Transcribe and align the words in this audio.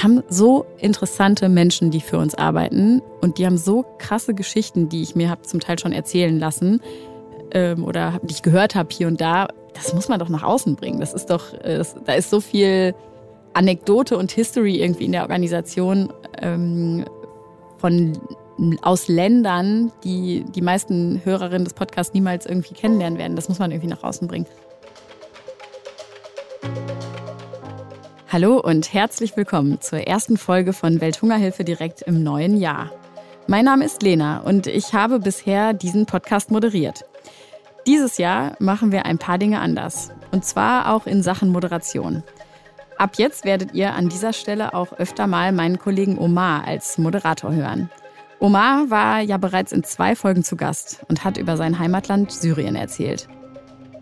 wir 0.00 0.04
haben 0.04 0.22
so 0.30 0.64
interessante 0.78 1.50
Menschen, 1.50 1.90
die 1.90 2.00
für 2.00 2.16
uns 2.16 2.34
arbeiten 2.34 3.02
und 3.20 3.36
die 3.36 3.44
haben 3.44 3.58
so 3.58 3.84
krasse 3.98 4.32
Geschichten, 4.32 4.88
die 4.88 5.02
ich 5.02 5.14
mir 5.14 5.28
habe 5.28 5.42
zum 5.42 5.60
Teil 5.60 5.78
schon 5.78 5.92
erzählen 5.92 6.38
lassen 6.38 6.80
ähm, 7.52 7.84
oder 7.84 8.18
die 8.22 8.32
ich 8.32 8.40
gehört 8.40 8.74
habe 8.74 8.88
hier 8.90 9.08
und 9.08 9.20
da. 9.20 9.48
Das 9.74 9.92
muss 9.92 10.08
man 10.08 10.18
doch 10.18 10.30
nach 10.30 10.42
außen 10.42 10.74
bringen. 10.76 11.00
Das 11.00 11.12
ist 11.12 11.26
doch, 11.26 11.52
äh, 11.52 11.76
das, 11.76 11.96
da 12.02 12.14
ist 12.14 12.30
so 12.30 12.40
viel 12.40 12.94
Anekdote 13.52 14.16
und 14.16 14.32
History 14.32 14.76
irgendwie 14.76 15.04
in 15.04 15.12
der 15.12 15.20
Organisation 15.20 16.10
ähm, 16.40 17.04
von 17.76 18.18
aus 18.80 19.06
Ländern, 19.06 19.92
die 20.02 20.46
die 20.54 20.62
meisten 20.62 21.20
Hörerinnen 21.24 21.64
des 21.64 21.74
Podcasts 21.74 22.14
niemals 22.14 22.46
irgendwie 22.46 22.72
kennenlernen 22.72 23.18
werden. 23.18 23.36
Das 23.36 23.50
muss 23.50 23.58
man 23.58 23.70
irgendwie 23.70 23.90
nach 23.90 24.02
außen 24.02 24.28
bringen. 24.28 24.46
Hallo 28.32 28.60
und 28.60 28.92
herzlich 28.94 29.36
willkommen 29.36 29.80
zur 29.80 30.06
ersten 30.06 30.36
Folge 30.36 30.72
von 30.72 31.00
Welthungerhilfe 31.00 31.64
direkt 31.64 32.02
im 32.02 32.22
neuen 32.22 32.56
Jahr. 32.56 32.92
Mein 33.48 33.64
Name 33.64 33.84
ist 33.84 34.04
Lena 34.04 34.38
und 34.42 34.68
ich 34.68 34.94
habe 34.94 35.18
bisher 35.18 35.72
diesen 35.72 36.06
Podcast 36.06 36.52
moderiert. 36.52 37.02
Dieses 37.88 38.18
Jahr 38.18 38.54
machen 38.60 38.92
wir 38.92 39.04
ein 39.04 39.18
paar 39.18 39.36
Dinge 39.36 39.58
anders. 39.58 40.12
Und 40.30 40.44
zwar 40.44 40.94
auch 40.94 41.08
in 41.08 41.24
Sachen 41.24 41.50
Moderation. 41.50 42.22
Ab 42.98 43.14
jetzt 43.16 43.44
werdet 43.44 43.74
ihr 43.74 43.94
an 43.94 44.08
dieser 44.08 44.32
Stelle 44.32 44.74
auch 44.74 44.92
öfter 44.92 45.26
mal 45.26 45.50
meinen 45.50 45.80
Kollegen 45.80 46.16
Omar 46.16 46.64
als 46.68 46.98
Moderator 46.98 47.52
hören. 47.52 47.90
Omar 48.38 48.90
war 48.90 49.18
ja 49.22 49.38
bereits 49.38 49.72
in 49.72 49.82
zwei 49.82 50.14
Folgen 50.14 50.44
zu 50.44 50.54
Gast 50.54 51.00
und 51.08 51.24
hat 51.24 51.36
über 51.36 51.56
sein 51.56 51.80
Heimatland 51.80 52.30
Syrien 52.30 52.76
erzählt. 52.76 53.26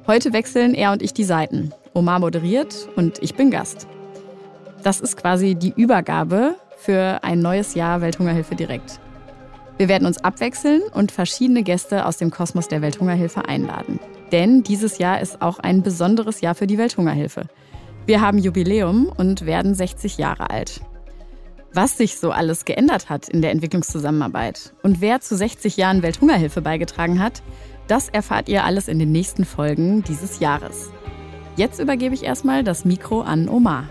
Heute 0.06 0.34
wechseln 0.34 0.74
er 0.74 0.92
und 0.92 1.00
ich 1.00 1.14
die 1.14 1.24
Seiten. 1.24 1.72
Omar 1.94 2.18
moderiert 2.18 2.90
und 2.94 3.22
ich 3.22 3.34
bin 3.34 3.50
Gast. 3.50 3.88
Das 4.82 5.00
ist 5.00 5.16
quasi 5.16 5.54
die 5.54 5.72
Übergabe 5.76 6.54
für 6.76 7.18
ein 7.22 7.40
neues 7.40 7.74
Jahr 7.74 8.00
Welthungerhilfe 8.00 8.54
direkt. 8.54 9.00
Wir 9.76 9.88
werden 9.88 10.06
uns 10.06 10.18
abwechseln 10.18 10.82
und 10.92 11.12
verschiedene 11.12 11.62
Gäste 11.62 12.06
aus 12.06 12.16
dem 12.16 12.30
Kosmos 12.30 12.68
der 12.68 12.82
Welthungerhilfe 12.82 13.46
einladen. 13.46 14.00
Denn 14.32 14.62
dieses 14.62 14.98
Jahr 14.98 15.20
ist 15.20 15.40
auch 15.40 15.58
ein 15.58 15.82
besonderes 15.82 16.40
Jahr 16.40 16.54
für 16.54 16.66
die 16.66 16.78
Welthungerhilfe. 16.78 17.46
Wir 18.06 18.20
haben 18.20 18.38
Jubiläum 18.38 19.12
und 19.16 19.46
werden 19.46 19.74
60 19.74 20.18
Jahre 20.18 20.50
alt. 20.50 20.80
Was 21.72 21.98
sich 21.98 22.18
so 22.18 22.30
alles 22.30 22.64
geändert 22.64 23.10
hat 23.10 23.28
in 23.28 23.42
der 23.42 23.50
Entwicklungszusammenarbeit 23.50 24.72
und 24.82 25.00
wer 25.00 25.20
zu 25.20 25.36
60 25.36 25.76
Jahren 25.76 26.02
Welthungerhilfe 26.02 26.62
beigetragen 26.62 27.22
hat, 27.22 27.42
das 27.86 28.08
erfahrt 28.08 28.48
ihr 28.48 28.64
alles 28.64 28.88
in 28.88 28.98
den 28.98 29.12
nächsten 29.12 29.44
Folgen 29.44 30.02
dieses 30.02 30.40
Jahres. 30.40 30.90
Jetzt 31.56 31.78
übergebe 31.78 32.14
ich 32.14 32.24
erstmal 32.24 32.64
das 32.64 32.84
Mikro 32.84 33.20
an 33.20 33.48
Omar. 33.48 33.90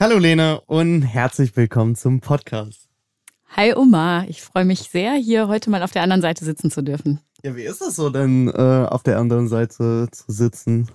Hallo 0.00 0.16
Lena 0.16 0.62
und 0.66 1.02
herzlich 1.02 1.56
willkommen 1.56 1.96
zum 1.96 2.20
Podcast. 2.20 2.88
Hi 3.56 3.74
Omar, 3.74 4.26
ich 4.28 4.42
freue 4.42 4.64
mich 4.64 4.82
sehr, 4.82 5.14
hier 5.14 5.48
heute 5.48 5.70
mal 5.70 5.82
auf 5.82 5.90
der 5.90 6.02
anderen 6.02 6.22
Seite 6.22 6.44
sitzen 6.44 6.70
zu 6.70 6.82
dürfen. 6.82 7.18
Ja, 7.42 7.56
wie 7.56 7.64
ist 7.64 7.82
es 7.82 7.96
so 7.96 8.08
denn, 8.08 8.46
äh, 8.46 8.86
auf 8.88 9.02
der 9.02 9.18
anderen 9.18 9.48
Seite 9.48 10.06
zu 10.12 10.30
sitzen? 10.30 10.88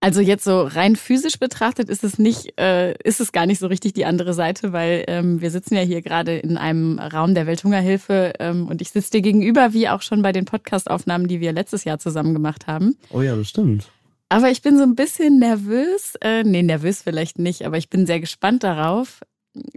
Also 0.00 0.22
jetzt 0.22 0.44
so 0.44 0.62
rein 0.62 0.96
physisch 0.96 1.38
betrachtet 1.38 1.90
ist 1.90 2.02
es 2.02 2.18
nicht, 2.18 2.58
äh, 2.58 2.94
ist 3.04 3.20
es 3.20 3.32
gar 3.32 3.44
nicht 3.44 3.58
so 3.58 3.66
richtig 3.66 3.92
die 3.92 4.06
andere 4.06 4.32
Seite, 4.32 4.72
weil 4.72 5.04
ähm, 5.06 5.42
wir 5.42 5.50
sitzen 5.50 5.74
ja 5.74 5.82
hier 5.82 6.00
gerade 6.00 6.38
in 6.38 6.56
einem 6.56 6.98
Raum 6.98 7.34
der 7.34 7.46
Welthungerhilfe 7.46 8.32
ähm, 8.38 8.66
und 8.66 8.80
ich 8.80 8.92
sitze 8.92 9.10
dir 9.10 9.20
gegenüber, 9.20 9.74
wie 9.74 9.90
auch 9.90 10.00
schon 10.00 10.22
bei 10.22 10.32
den 10.32 10.46
Podcastaufnahmen, 10.46 11.28
die 11.28 11.40
wir 11.40 11.52
letztes 11.52 11.84
Jahr 11.84 11.98
zusammen 11.98 12.32
gemacht 12.32 12.66
haben. 12.66 12.96
Oh 13.10 13.20
ja, 13.20 13.36
das 13.36 13.50
stimmt. 13.50 13.90
Aber 14.30 14.48
ich 14.48 14.62
bin 14.62 14.78
so 14.78 14.84
ein 14.84 14.94
bisschen 14.94 15.40
nervös. 15.40 16.14
Äh, 16.20 16.44
nee, 16.44 16.62
nervös 16.62 17.02
vielleicht 17.02 17.40
nicht, 17.40 17.66
aber 17.66 17.78
ich 17.78 17.90
bin 17.90 18.06
sehr 18.06 18.20
gespannt 18.20 18.62
darauf, 18.62 19.20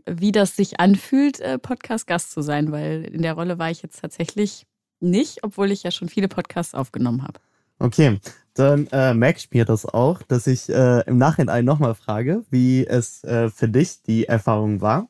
wie 0.05 0.31
das 0.31 0.55
sich 0.55 0.79
anfühlt, 0.79 1.39
äh, 1.39 1.57
Podcast-Gast 1.57 2.31
zu 2.31 2.41
sein, 2.43 2.71
weil 2.71 3.03
in 3.05 3.23
der 3.23 3.33
Rolle 3.33 3.57
war 3.57 3.71
ich 3.71 3.81
jetzt 3.81 3.99
tatsächlich 3.99 4.67
nicht, 4.99 5.43
obwohl 5.43 5.71
ich 5.71 5.81
ja 5.81 5.89
schon 5.89 6.07
viele 6.07 6.27
Podcasts 6.27 6.75
aufgenommen 6.75 7.23
habe. 7.23 7.39
Okay, 7.79 8.19
dann 8.53 8.85
äh, 8.91 9.15
merke 9.15 9.39
ich 9.39 9.49
mir 9.49 9.65
das 9.65 9.87
auch, 9.87 10.21
dass 10.21 10.45
ich 10.45 10.69
äh, 10.69 11.01
im 11.07 11.17
Nachhinein 11.17 11.65
nochmal 11.65 11.95
frage, 11.95 12.45
wie 12.51 12.85
es 12.85 13.23
äh, 13.23 13.49
für 13.49 13.67
dich 13.67 14.03
die 14.03 14.25
Erfahrung 14.25 14.81
war. 14.81 15.09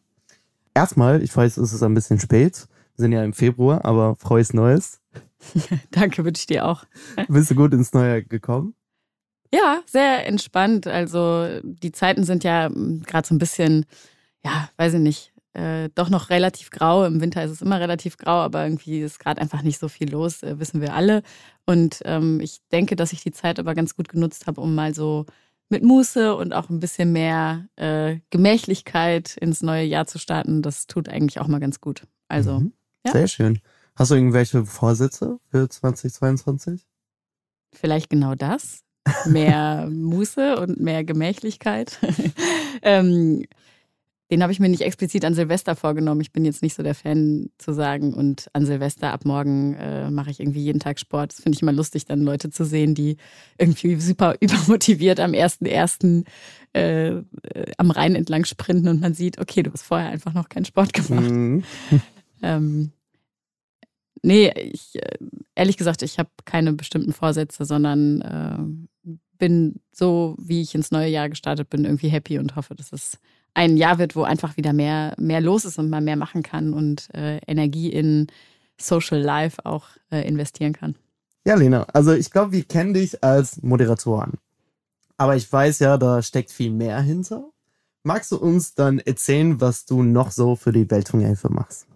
Erstmal, 0.73 1.22
ich 1.22 1.35
weiß, 1.35 1.57
es 1.57 1.73
ist 1.73 1.84
ein 1.84 1.94
bisschen 1.94 2.18
spät. 2.18 2.66
Wir 2.95 3.03
sind 3.03 3.12
ja 3.12 3.22
im 3.25 3.34
Februar, 3.34 3.84
aber 3.84 4.16
frohes 4.16 4.53
Neues. 4.53 5.01
Danke, 5.91 6.23
wünsche 6.23 6.39
ich 6.39 6.47
dir 6.47 6.66
auch. 6.66 6.85
Bist 7.28 7.51
du 7.51 7.56
gut 7.56 7.73
ins 7.73 7.91
Neue 7.91 8.23
gekommen? 8.23 8.73
Ja, 9.53 9.84
sehr 9.86 10.25
entspannt. 10.25 10.88
Also 10.88 11.47
die 11.62 11.91
Zeiten 11.91 12.24
sind 12.24 12.44
ja 12.44 12.69
gerade 12.69 13.28
so 13.28 13.36
ein 13.36 13.38
bisschen, 13.38 13.86
ja, 14.44 14.68
weiß 14.78 14.96
ich 14.96 15.00
nicht, 15.00 15.34
äh, 15.53 15.90
doch 15.94 16.09
noch 16.09 16.31
relativ 16.31 16.72
grau. 16.72 17.06
Im 17.06 17.22
Winter 17.22 17.44
ist 17.44 17.52
es 17.52 17.62
immer 17.62 17.80
relativ 17.80 18.18
grau, 18.18 18.40
aber 18.40 18.63
irgendwie 18.63 19.02
ist 19.02 19.19
gerade 19.19 19.40
einfach 19.40 19.62
nicht 19.62 19.78
so 19.78 19.90
viel 19.90 20.09
los, 20.09 20.42
äh, 20.42 20.59
wissen 20.59 20.81
wir 20.81 20.96
alle. 20.96 21.22
Und 21.68 22.00
ähm, 22.06 22.40
ich 22.40 22.62
denke, 22.72 22.96
dass 22.96 23.13
ich 23.13 23.22
die 23.22 23.31
Zeit 23.31 23.59
aber 23.59 23.75
ganz 23.75 23.96
gut 23.96 24.09
genutzt 24.09 24.47
habe, 24.47 24.59
um 24.59 24.74
mal 24.74 24.96
so 24.96 25.28
mit 25.69 25.84
Muße 25.84 26.36
und 26.36 26.52
auch 26.53 26.72
ein 26.72 26.80
bisschen 26.80 27.12
mehr 27.12 27.68
äh, 27.75 28.22
Gemächlichkeit 28.31 29.38
ins 29.38 29.62
neue 29.62 29.86
Jahr 29.86 30.08
zu 30.08 30.18
starten. 30.18 30.63
Das 30.63 30.88
tut 30.88 31.08
eigentlich 31.08 31.40
auch 31.40 31.47
mal 31.47 31.59
ganz 31.59 31.80
gut. 31.80 32.08
Also, 32.28 32.59
mhm. 32.59 32.74
ja. 33.06 33.12
Sehr 33.12 33.28
schön. 33.28 33.59
Hast 33.96 34.09
du 34.09 34.16
irgendwelche 34.16 34.66
Vorsätze 34.66 35.38
für 35.52 35.69
2022? 35.69 36.88
Vielleicht 37.72 38.09
genau 38.09 38.34
das 38.34 38.82
mehr 39.25 39.90
Muße 39.91 40.58
und 40.59 40.80
mehr 40.80 41.03
Gemächlichkeit. 41.03 42.00
ähm, 42.81 43.44
den 44.34 44.41
habe 44.41 44.52
ich 44.52 44.59
mir 44.59 44.69
nicht 44.69 44.81
explizit 44.81 45.25
an 45.25 45.36
Silvester 45.36 45.75
vorgenommen. 45.75 46.22
Ich 46.22 46.31
bin 46.31 46.44
jetzt 46.44 46.64
nicht 46.64 46.74
so 46.74 46.81
der 46.81 46.96
Fan 46.96 47.52
zu 47.59 47.72
sagen, 47.72 48.16
und 48.16 48.50
an 48.53 48.66
Silvester 48.66 49.13
ab 49.13 49.25
morgen 49.25 49.75
äh, 49.75 50.09
mache 50.09 50.31
ich 50.31 50.40
irgendwie 50.40 50.63
jeden 50.63 50.80
Tag 50.80 51.00
Sport. 51.00 51.34
Das 51.34 51.42
finde 51.42 51.56
ich 51.56 51.62
immer 51.62 51.72
lustig, 51.72 52.06
dann 52.06 52.22
Leute 52.22 52.50
zu 52.50 52.66
sehen, 52.66 52.96
die 52.96 53.18
irgendwie 53.59 53.96
super 54.00 54.36
übermotiviert 54.40 55.19
am 55.19 55.34
1.1. 55.34 56.25
Äh, 56.74 57.09
äh, 57.09 57.24
am 57.78 57.92
Rhein 57.92 58.16
entlang 58.16 58.46
sprinten 58.46 58.88
und 58.88 59.02
man 59.02 59.13
sieht, 59.13 59.40
okay, 59.40 59.62
du 59.62 59.72
hast 59.72 59.84
vorher 59.84 60.09
einfach 60.09 60.34
noch 60.34 60.50
keinen 60.50 60.66
Sport 60.66 60.94
gemacht. 60.94 61.30
Mhm. 61.30 61.63
ähm, 62.42 62.92
nee, 64.24 64.52
ich, 64.58 64.96
äh, 64.96 65.18
ehrlich 65.53 65.78
gesagt, 65.78 66.02
ich 66.02 66.18
habe 66.18 66.30
keine 66.46 66.74
bestimmten 66.74 67.13
Vorsätze, 67.13 67.66
sondern 67.66 68.22
äh, 68.22 68.82
bin 69.38 69.79
so, 69.91 70.35
wie 70.39 70.61
ich 70.61 70.75
ins 70.75 70.91
neue 70.91 71.09
Jahr 71.09 71.29
gestartet 71.29 71.69
bin, 71.69 71.85
irgendwie 71.85 72.09
happy 72.09 72.39
und 72.39 72.55
hoffe, 72.55 72.75
dass 72.75 72.91
es 72.91 73.19
ein 73.53 73.77
Jahr 73.77 73.99
wird, 73.99 74.16
wo 74.16 74.23
einfach 74.23 74.57
wieder 74.57 74.73
mehr, 74.73 75.13
mehr 75.17 75.41
los 75.41 75.66
ist 75.66 75.77
und 75.77 75.89
man 75.89 76.03
mehr 76.03 76.16
machen 76.16 76.44
kann 76.44 76.73
und 76.73 77.13
äh, 77.13 77.38
Energie 77.47 77.91
in 77.91 78.27
Social 78.79 79.19
Life 79.19 79.66
auch 79.66 79.88
äh, 80.11 80.27
investieren 80.27 80.73
kann. 80.73 80.95
Ja, 81.45 81.55
Lena, 81.55 81.85
also 81.94 82.13
ich 82.13 82.31
glaube, 82.31 82.53
wir 82.53 82.63
kennen 82.63 82.94
dich 82.94 83.23
als 83.23 83.61
Moderatorin. 83.61 84.33
Aber 85.17 85.35
ich 85.35 85.51
weiß 85.51 85.79
ja, 85.79 85.97
da 85.97 86.21
steckt 86.21 86.51
viel 86.51 86.71
mehr 86.71 87.00
hinter. 87.01 87.45
Magst 88.03 88.31
du 88.31 88.38
uns 88.38 88.73
dann 88.73 89.00
erzählen, 89.00 89.61
was 89.61 89.85
du 89.85 90.03
noch 90.03 90.31
so 90.31 90.55
für 90.55 90.71
die 90.71 90.89
Welthungerhilfe 90.89 91.50
machst? 91.51 91.88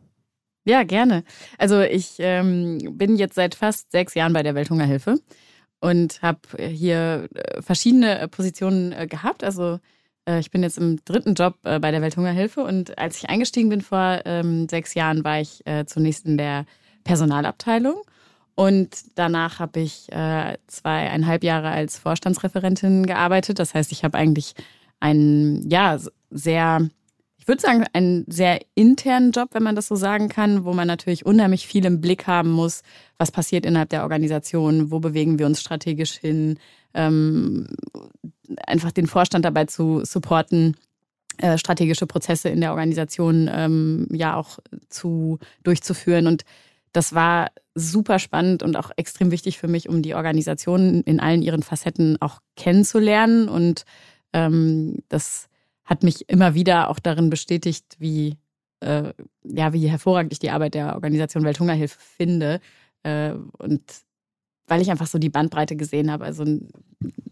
Ja, 0.65 0.83
gerne. 0.83 1.23
Also 1.57 1.81
ich 1.81 2.15
ähm, 2.19 2.77
bin 2.97 3.15
jetzt 3.15 3.35
seit 3.35 3.55
fast 3.55 3.91
sechs 3.91 4.13
Jahren 4.13 4.33
bei 4.33 4.43
der 4.43 4.53
Welthungerhilfe 4.53 5.15
und 5.79 6.21
habe 6.21 6.39
hier 6.59 7.27
äh, 7.33 7.61
verschiedene 7.61 8.19
äh, 8.19 8.27
Positionen 8.27 8.91
äh, 8.91 9.07
gehabt. 9.07 9.43
Also 9.43 9.79
ich 10.41 10.51
bin 10.51 10.61
jetzt 10.61 10.77
im 10.77 10.99
dritten 11.05 11.35
Job 11.35 11.55
bei 11.61 11.79
der 11.79 12.01
Welthungerhilfe 12.01 12.59
und 12.61 12.97
als 12.97 13.17
ich 13.17 13.29
eingestiegen 13.29 13.69
bin 13.69 13.79
vor 13.79 14.19
ähm, 14.25 14.67
sechs 14.67 14.93
Jahren, 14.93 15.23
war 15.23 15.39
ich 15.39 15.63
zunächst 15.85 16.25
in 16.25 16.37
der 16.37 16.65
Personalabteilung 17.05 18.01
und 18.53 18.89
danach 19.15 19.59
habe 19.59 19.79
ich 19.79 20.07
zweieinhalb 20.67 21.45
Jahre 21.45 21.69
als 21.69 21.97
Vorstandsreferentin 21.97 23.05
gearbeitet. 23.05 23.59
Das 23.59 23.73
heißt, 23.73 23.93
ich 23.93 24.03
habe 24.03 24.17
eigentlich 24.17 24.53
einen 24.99 25.69
ja 25.69 25.97
sehr 26.29 26.89
ich 27.47 27.49
würde 27.49 27.61
sagen, 27.61 27.85
einen 27.93 28.25
sehr 28.27 28.59
internen 28.75 29.31
Job, 29.31 29.51
wenn 29.53 29.63
man 29.63 29.77
das 29.77 29.87
so 29.87 29.95
sagen 29.95 30.27
kann, 30.27 30.65
wo 30.65 30.73
man 30.73 30.85
natürlich 30.85 31.25
unheimlich 31.25 31.65
viel 31.65 31.85
im 31.85 32.01
Blick 32.01 32.27
haben 32.27 32.51
muss, 32.51 32.81
was 33.17 33.31
passiert 33.31 33.65
innerhalb 33.65 33.87
der 33.87 34.03
Organisation, 34.03 34.91
wo 34.91 34.99
bewegen 34.99 35.39
wir 35.39 35.45
uns 35.45 35.61
strategisch 35.61 36.17
hin, 36.17 36.59
ähm, 36.93 37.67
einfach 38.65 38.91
den 38.91 39.07
Vorstand 39.07 39.45
dabei 39.45 39.63
zu 39.63 40.03
supporten, 40.03 40.75
äh, 41.37 41.57
strategische 41.57 42.05
Prozesse 42.05 42.49
in 42.49 42.59
der 42.59 42.71
Organisation 42.71 43.49
ähm, 43.49 44.09
ja 44.11 44.35
auch 44.35 44.59
zu 44.89 45.39
durchzuführen. 45.63 46.27
Und 46.27 46.43
das 46.91 47.15
war 47.15 47.51
super 47.75 48.19
spannend 48.19 48.61
und 48.61 48.75
auch 48.75 48.91
extrem 48.97 49.31
wichtig 49.31 49.57
für 49.57 49.69
mich, 49.69 49.87
um 49.87 50.01
die 50.01 50.15
Organisation 50.15 51.01
in 51.03 51.21
allen 51.21 51.41
ihren 51.41 51.63
Facetten 51.63 52.21
auch 52.21 52.39
kennenzulernen. 52.57 53.47
Und 53.47 53.85
ähm, 54.33 54.97
das 55.07 55.47
hat 55.87 56.03
mich 56.03 56.29
immer 56.29 56.53
wieder 56.53 56.89
auch 56.89 56.99
darin 56.99 57.29
bestätigt, 57.31 57.95
wie, 57.97 58.37
äh, 58.81 59.13
ja, 59.43 59.73
wie 59.73 59.89
hervorragend 59.89 60.33
ich 60.33 60.39
die 60.39 60.51
Arbeit 60.51 60.75
der 60.75 60.93
Organisation 60.93 61.43
Welthungerhilfe 61.43 61.97
finde. 61.99 62.59
Äh, 63.03 63.31
und 63.57 63.81
weil 64.67 64.81
ich 64.81 64.91
einfach 64.91 65.07
so 65.07 65.17
die 65.17 65.29
Bandbreite 65.29 65.75
gesehen 65.75 66.11
habe. 66.11 66.25
Also 66.25 66.45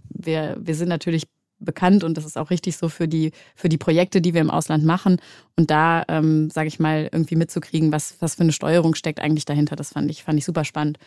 wir, 0.09 0.57
wir 0.59 0.73
sind 0.73 0.87
natürlich 0.87 1.27
bekannt 1.59 2.03
und 2.03 2.17
das 2.17 2.25
ist 2.25 2.37
auch 2.37 2.49
richtig 2.49 2.77
so 2.77 2.89
für 2.89 3.07
die, 3.07 3.31
für 3.55 3.69
die 3.69 3.77
Projekte, 3.77 4.21
die 4.21 4.33
wir 4.33 4.41
im 4.41 4.49
Ausland 4.49 4.85
machen. 4.85 5.17
Und 5.57 5.69
da, 5.69 6.03
ähm, 6.07 6.49
sage 6.49 6.69
ich 6.69 6.79
mal, 6.79 7.09
irgendwie 7.11 7.35
mitzukriegen, 7.35 7.91
was, 7.91 8.15
was 8.21 8.35
für 8.35 8.43
eine 8.43 8.53
Steuerung 8.53 8.95
steckt 8.95 9.19
eigentlich 9.19 9.45
dahinter, 9.45 9.75
das 9.75 9.91
fand 9.91 10.09
ich, 10.09 10.23
fand 10.23 10.39
ich 10.39 10.45
super 10.45 10.63
spannend. 10.63 10.97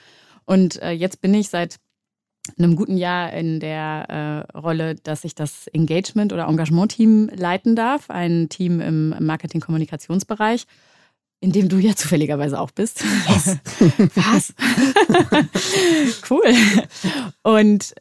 Und 0.45 0.81
äh, 0.83 0.93
jetzt 0.93 1.21
bin 1.21 1.35
ich 1.35 1.49
seit 1.49 1.77
einem 2.57 2.77
guten 2.77 2.97
Jahr 2.97 3.33
in 3.33 3.61
der 3.61 4.47
äh, 4.53 4.59
Rolle, 4.59 4.95
dass 4.95 5.25
ich 5.25 5.35
das 5.35 5.67
Engagement- 5.69 6.33
oder 6.33 6.47
Engagement-Team 6.47 7.31
leiten 7.35 7.77
darf, 7.77 8.11
ein 8.11 8.49
Team 8.49 8.81
im 8.81 9.15
Marketing-Kommunikationsbereich 9.19 10.67
in 11.41 11.53
dem 11.53 11.69
du 11.69 11.79
ja 11.79 11.95
zufälligerweise 11.95 12.59
auch 12.59 12.73
bist. 12.73 13.05
Was? 13.29 13.59
Was? 14.17 14.55
cool. 16.31 16.43
Und 17.43 17.95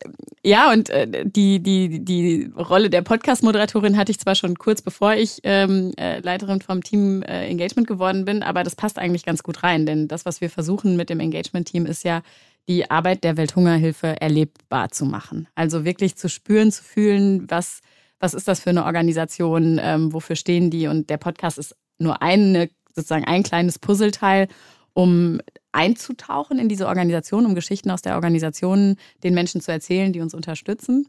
ja, 0.43 0.71
und 0.71 0.89
äh, 0.89 1.25
die, 1.25 1.59
die, 1.61 2.03
die 2.03 2.51
Rolle 2.55 2.89
der 2.89 3.03
Podcast-Moderatorin 3.03 3.95
hatte 3.95 4.11
ich 4.11 4.19
zwar 4.19 4.33
schon 4.33 4.55
kurz 4.57 4.81
bevor 4.81 5.13
ich 5.13 5.39
ähm, 5.43 5.93
äh, 5.97 6.19
Leiterin 6.19 6.61
vom 6.61 6.83
Team 6.83 7.21
äh, 7.21 7.47
Engagement 7.47 7.87
geworden 7.87 8.25
bin, 8.25 8.41
aber 8.41 8.63
das 8.63 8.75
passt 8.75 8.97
eigentlich 8.97 9.23
ganz 9.23 9.43
gut 9.43 9.61
rein, 9.61 9.85
denn 9.85 10.07
das, 10.07 10.25
was 10.25 10.41
wir 10.41 10.49
versuchen 10.49 10.95
mit 10.95 11.09
dem 11.09 11.19
Engagement-Team, 11.19 11.85
ist 11.85 12.03
ja, 12.03 12.23
die 12.67 12.89
Arbeit 12.89 13.23
der 13.23 13.37
Welthungerhilfe 13.37 14.19
erlebbar 14.19 14.89
zu 14.89 15.05
machen. 15.05 15.47
Also 15.55 15.85
wirklich 15.85 16.15
zu 16.15 16.29
spüren, 16.29 16.71
zu 16.71 16.83
fühlen, 16.83 17.49
was, 17.49 17.81
was 18.19 18.33
ist 18.33 18.47
das 18.47 18.59
für 18.59 18.71
eine 18.71 18.85
Organisation, 18.85 19.79
ähm, 19.81 20.13
wofür 20.13 20.35
stehen 20.35 20.69
die? 20.69 20.87
Und 20.87 21.09
der 21.09 21.17
Podcast 21.17 21.57
ist 21.57 21.75
nur 21.97 22.21
eine 22.21 22.69
sozusagen 22.93 23.25
ein 23.25 23.43
kleines 23.43 23.79
Puzzleteil, 23.79 24.47
um 24.93 25.39
einzutauchen 25.71 26.57
in 26.57 26.67
diese 26.67 26.87
Organisation, 26.87 27.45
um 27.45 27.55
Geschichten 27.55 27.91
aus 27.91 28.01
der 28.01 28.15
Organisation 28.15 28.97
den 29.23 29.33
Menschen 29.35 29.61
zu 29.61 29.71
erzählen, 29.71 30.11
die 30.11 30.21
uns 30.21 30.33
unterstützen. 30.33 31.07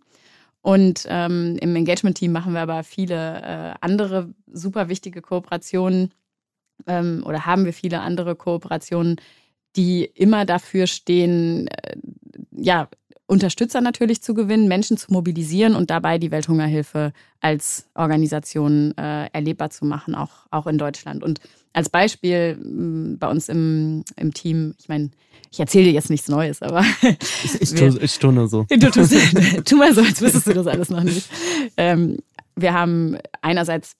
Und 0.61 1.07
ähm, 1.09 1.57
im 1.61 1.75
Engagement-Team 1.75 2.31
machen 2.31 2.53
wir 2.53 2.61
aber 2.61 2.85
viele 2.85 3.41
äh, 3.41 3.75
andere 3.81 4.35
super 4.53 4.89
wichtige 4.89 5.23
Kooperationen 5.23 6.13
ähm, 6.87 7.23
oder 7.25 7.47
haben 7.47 7.65
wir 7.65 7.73
viele 7.73 8.01
andere 8.01 8.37
Kooperationen, 8.37 9.17
die 9.79 10.05
immer 10.05 10.45
dafür 10.45 10.87
stehen, 10.87 11.69
äh, 11.69 11.97
ja, 12.51 12.89
Unterstützer 13.27 13.83
natürlich 13.83 14.23
zu 14.23 14.33
gewinnen, 14.33 14.69
Menschen 14.69 14.97
zu 14.97 15.13
mobilisieren 15.13 15.77
und 15.77 15.91
dabei 15.91 16.17
die 16.17 16.31
Welthungerhilfe 16.31 17.13
als 17.41 17.87
Organisation 17.95 18.97
äh, 18.97 19.27
erlebbar 19.33 19.69
zu 19.69 19.85
machen, 19.85 20.15
auch, 20.15 20.47
auch 20.51 20.67
in 20.67 20.79
Deutschland. 20.79 21.23
Und 21.23 21.39
als 21.75 21.91
Beispiel 21.91 22.57
mm, 22.57 23.19
bei 23.19 23.29
uns 23.29 23.51
im, 23.51 24.03
im 24.17 24.33
Team, 24.33 24.75
ich 24.81 24.89
meine, 24.89 25.11
ich 25.51 25.61
erzähle 25.61 25.85
dir 25.85 25.93
jetzt 25.93 26.09
nichts 26.09 26.29
Neues, 26.29 26.63
aber. 26.63 26.83
ich, 27.45 27.61
ich, 27.61 27.75
tue, 27.75 27.99
ich 28.01 28.19
tue 28.19 28.33
nur 28.33 28.49
so. 28.49 28.67
Du, 28.71 28.91
tust, 28.91 29.15
tu 29.67 29.77
mal 29.77 29.95
so, 29.95 30.01
als 30.01 30.21
wüsstest 30.21 30.47
du 30.47 30.55
das 30.55 30.67
alles 30.67 30.89
noch 30.89 31.05
nicht. 31.05 31.29
Ähm, 31.77 32.17
wir 32.57 32.73
haben 32.73 33.19
einerseits 33.43 33.93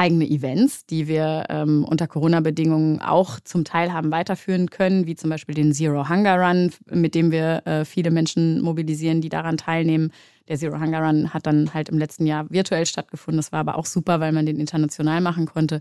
eigene 0.00 0.26
Events, 0.26 0.86
die 0.86 1.08
wir 1.08 1.44
ähm, 1.50 1.84
unter 1.84 2.06
Corona-Bedingungen 2.06 3.02
auch 3.02 3.38
zum 3.40 3.64
Teil 3.64 3.92
haben 3.92 4.10
weiterführen 4.10 4.70
können, 4.70 5.06
wie 5.06 5.14
zum 5.14 5.28
Beispiel 5.28 5.54
den 5.54 5.74
Zero 5.74 6.08
Hunger 6.08 6.40
Run, 6.40 6.72
mit 6.90 7.14
dem 7.14 7.30
wir 7.30 7.66
äh, 7.66 7.84
viele 7.84 8.10
Menschen 8.10 8.62
mobilisieren, 8.62 9.20
die 9.20 9.28
daran 9.28 9.58
teilnehmen. 9.58 10.10
Der 10.48 10.56
Zero 10.56 10.80
Hunger 10.80 11.02
Run 11.02 11.34
hat 11.34 11.46
dann 11.46 11.74
halt 11.74 11.90
im 11.90 11.98
letzten 11.98 12.26
Jahr 12.26 12.48
virtuell 12.48 12.86
stattgefunden. 12.86 13.36
Das 13.36 13.52
war 13.52 13.60
aber 13.60 13.76
auch 13.76 13.84
super, 13.84 14.20
weil 14.20 14.32
man 14.32 14.46
den 14.46 14.58
international 14.58 15.20
machen 15.20 15.44
konnte. 15.44 15.80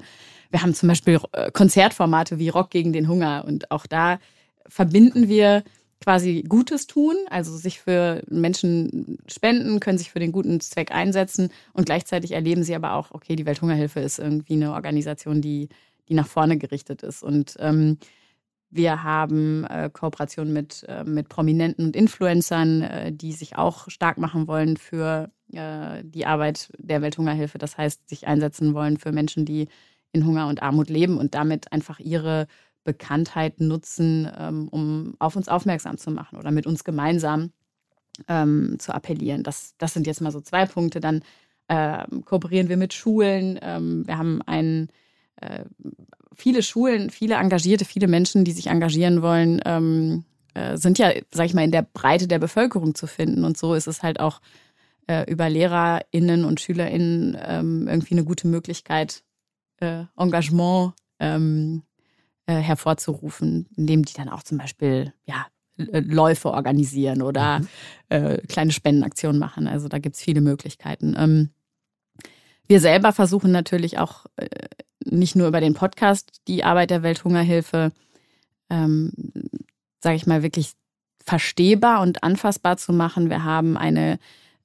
Wir 0.52 0.62
haben 0.62 0.74
zum 0.74 0.90
Beispiel 0.90 1.18
äh, 1.32 1.50
Konzertformate 1.52 2.40
wie 2.40 2.50
Rock 2.50 2.72
gegen 2.72 2.92
den 2.92 3.08
Hunger 3.08 3.46
und 3.48 3.72
auch 3.72 3.86
da 3.86 4.20
verbinden 4.68 5.30
wir 5.30 5.64
quasi 6.02 6.44
Gutes 6.48 6.88
tun, 6.88 7.16
also 7.30 7.56
sich 7.58 7.80
für 7.82 8.24
Menschen 8.30 9.18
spenden, 9.28 9.80
können 9.80 9.98
sich 9.98 10.12
für 10.12 10.20
den 10.20 10.32
guten 10.32 10.60
Zweck 10.62 10.92
einsetzen 10.92 11.50
und 11.74 11.86
gleichzeitig 11.86 12.32
erleben 12.32 12.64
sie 12.64 12.76
aber 12.76 12.94
auch, 12.94 13.12
okay, 13.12 13.36
die 13.36 13.46
Welthungerhilfe 13.46 14.00
ist 14.00 14.20
irgendwie 14.20 14.54
eine 14.54 14.74
Organisation, 14.74 15.42
die, 15.42 15.70
die 16.08 16.14
nach 16.14 16.28
vorne 16.28 16.58
gerichtet 16.58 17.04
ist. 17.04 17.22
Und 17.22 17.56
ähm, 17.60 17.98
wir 18.72 19.04
haben 19.04 19.66
äh, 19.66 19.90
Kooperationen 19.92 20.54
mit, 20.54 20.86
äh, 20.88 21.04
mit 21.04 21.28
Prominenten 21.28 21.86
und 21.86 21.96
Influencern, 21.96 22.82
äh, 22.84 23.12
die 23.12 23.34
sich 23.34 23.58
auch 23.58 23.90
stark 23.90 24.18
machen 24.18 24.48
wollen 24.48 24.78
für 24.78 25.32
äh, 25.52 26.04
die 26.04 26.26
Arbeit 26.26 26.72
der 26.78 27.02
Welthungerhilfe. 27.02 27.58
Das 27.58 27.78
heißt, 27.78 28.08
sich 28.08 28.28
einsetzen 28.28 28.74
wollen 28.74 28.98
für 28.98 29.12
Menschen, 29.12 29.46
die 29.46 29.68
in 30.12 30.26
Hunger 30.26 30.48
und 30.48 30.62
Armut 30.62 30.90
leben 30.90 31.18
und 31.18 31.36
damit 31.36 31.72
einfach 31.72 32.00
ihre 32.00 32.48
Bekanntheit 32.84 33.60
nutzen, 33.60 34.30
ähm, 34.38 34.68
um 34.70 35.16
auf 35.20 35.36
uns 35.36 35.48
aufmerksam 35.48 35.98
zu 35.98 36.12
machen 36.12 36.38
oder 36.38 36.52
mit 36.52 36.66
uns 36.66 36.84
gemeinsam 36.84 37.52
ähm, 38.28 38.78
zu 38.80 38.94
appellieren. 38.94 39.44
Das, 39.44 39.76
das 39.78 39.94
sind 39.94 40.08
jetzt 40.08 40.22
mal 40.22 40.32
so 40.32 40.42
zwei 40.42 40.66
Punkte. 40.66 41.00
Dann 41.00 41.22
äh, 41.68 42.04
kooperieren 42.26 42.70
wir 42.70 42.78
mit 42.78 42.94
Schulen. 42.94 43.60
Ähm, 43.62 44.08
wir 44.08 44.18
haben 44.18 44.42
einen, 44.44 44.90
äh, 45.38 45.66
viele 46.34 46.64
Schulen, 46.64 47.10
viele 47.10 47.36
Engagierte, 47.36 47.86
viele 47.86 48.08
Menschen, 48.08 48.44
die 48.44 48.52
sich 48.52 48.68
engagieren 48.68 49.22
wollen, 49.22 49.62
ähm, 49.66 50.26
äh, 50.54 50.78
sind 50.78 50.98
ja, 50.98 51.12
sag 51.32 51.46
ich 51.46 51.54
mal, 51.54 51.64
in 51.64 51.72
der 51.72 51.84
Breite 51.94 52.28
der 52.28 52.40
Bevölkerung 52.40 52.96
zu 52.96 53.08
finden. 53.08 53.44
Und 53.44 53.58
so 53.58 53.74
ist 53.74 53.88
es 53.88 54.04
halt 54.04 54.20
auch 54.20 54.42
äh, 55.08 55.30
über 55.30 55.50
LehrerInnen 55.50 56.46
und 56.46 56.60
SchülerInnen 56.60 57.38
ähm, 57.42 57.88
irgendwie 57.88 58.16
eine 58.16 58.24
gute 58.24 58.48
Möglichkeit, 58.48 59.24
äh, 59.78 60.04
Engagement 60.18 60.94
ähm, 61.20 61.84
äh, 62.50 62.62
hervorzurufen, 62.62 63.68
indem 63.76 64.04
die 64.04 64.14
dann 64.14 64.28
auch 64.28 64.42
zum 64.42 64.58
Beispiel 64.58 65.14
ja, 65.26 65.46
äh, 65.78 66.00
Läufe 66.00 66.50
organisieren 66.50 67.22
oder 67.22 67.60
mhm. 67.60 67.68
äh, 68.10 68.38
kleine 68.48 68.72
Spendenaktionen 68.72 69.38
machen. 69.38 69.68
Also 69.68 69.88
da 69.88 70.00
gibt 70.00 70.16
es 70.16 70.22
viele 70.24 70.42
Möglichkeiten. 70.42 71.16
Ähm, 71.16 71.50
wir 72.68 72.80
selber 72.80 73.14
versuchen 73.14 73.52
natürlich 73.52 74.00
auch 74.00 74.26
äh, 74.38 74.48
nicht 75.06 75.36
nur 75.36 75.48
über 75.48 75.62
den 75.62 75.76
Podcast 75.76 76.42
die 76.48 76.64
Arbeit 76.64 76.90
der 76.90 77.04
Welthungerhilfe, 77.04 77.92
ähm, 78.72 79.12
sage 80.00 80.16
ich 80.16 80.26
mal, 80.26 80.42
wirklich 80.42 80.74
verstehbar 81.24 82.02
und 82.02 82.24
anfassbar 82.24 82.78
zu 82.78 82.94
machen. 82.94 83.30
Wir 83.30 83.44
haben 83.44 83.78
eine 83.78 84.18